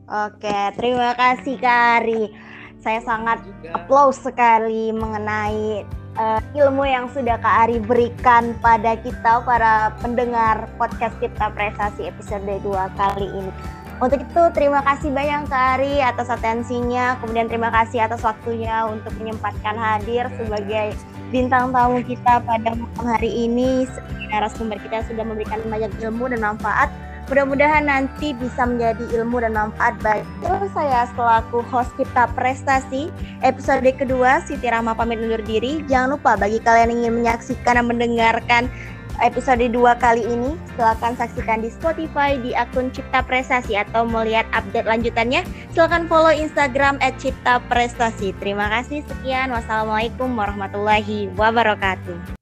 Oke 0.09 0.59
terima 0.81 1.13
kasih 1.13 1.61
Kari 1.61 2.33
saya 2.81 3.05
sangat 3.05 3.45
applause 3.77 4.17
sekali 4.25 4.97
mengenai 4.97 5.85
uh, 6.17 6.41
ilmu 6.57 6.89
yang 6.89 7.11
sudah 7.13 7.37
Kak 7.37 7.69
Ari 7.69 7.79
berikan 7.83 8.57
pada 8.65 8.97
kita 8.97 9.45
para 9.45 9.93
pendengar 10.01 10.71
podcast 10.81 11.13
Cipta 11.21 11.53
Prestasi 11.53 12.09
episode 12.09 12.47
2 12.47 12.65
kali 12.97 13.29
ini. 13.29 13.53
Untuk 13.99 14.23
itu 14.23 14.43
terima 14.55 14.79
kasih 14.87 15.11
banyak 15.11 15.51
Kak 15.51 15.65
Ari 15.77 15.99
atas 15.99 16.31
atensinya, 16.31 17.19
kemudian 17.19 17.51
terima 17.51 17.69
kasih 17.75 18.07
atas 18.07 18.23
waktunya 18.23 18.87
untuk 18.87 19.11
menyempatkan 19.19 19.75
hadir 19.75 20.31
sebagai 20.39 20.95
bintang 21.35 21.75
tamu 21.75 22.01
kita 22.07 22.41
pada 22.47 22.79
malam 22.79 23.05
hari 23.05 23.51
ini. 23.51 23.85
Narasumber 24.31 24.79
kita 24.79 25.03
sudah 25.09 25.25
memberikan 25.25 25.59
banyak 25.67 25.91
ilmu 26.05 26.31
dan 26.31 26.45
manfaat 26.45 26.93
Mudah-mudahan 27.29 27.85
nanti 27.85 28.33
bisa 28.33 28.65
menjadi 28.65 29.05
ilmu 29.21 29.45
dan 29.45 29.53
manfaat 29.53 30.01
bagi 30.01 30.25
saya 30.73 31.05
selaku 31.13 31.61
host 31.69 31.93
kita 32.01 32.25
prestasi 32.33 33.13
episode 33.45 33.85
kedua 34.01 34.41
Siti 34.49 34.65
Rahma 34.65 34.97
pamit 34.97 35.21
undur 35.21 35.45
diri. 35.45 35.85
Jangan 35.93 36.17
lupa 36.17 36.41
bagi 36.41 36.57
kalian 36.65 36.89
yang 36.89 37.01
ingin 37.05 37.15
menyaksikan 37.21 37.77
dan 37.77 37.85
mendengarkan 37.85 38.73
episode 39.21 39.61
2 39.61 39.75
kali 39.99 40.25
ini 40.25 40.57
silahkan 40.73 41.13
saksikan 41.19 41.61
di 41.61 41.69
Spotify 41.69 42.39
di 42.39 42.57
akun 42.57 42.89
Cipta 42.95 43.21
Prestasi 43.21 43.77
atau 43.77 44.07
melihat 44.07 44.49
update 44.57 44.89
lanjutannya 44.89 45.45
silahkan 45.75 46.09
follow 46.09 46.33
Instagram 46.33 46.97
Cipta 47.21 47.61
Prestasi. 47.69 48.33
Terima 48.41 48.73
kasih 48.73 49.05
sekian. 49.05 49.53
Wassalamualaikum 49.53 50.33
warahmatullahi 50.33 51.29
wabarakatuh 51.37 52.38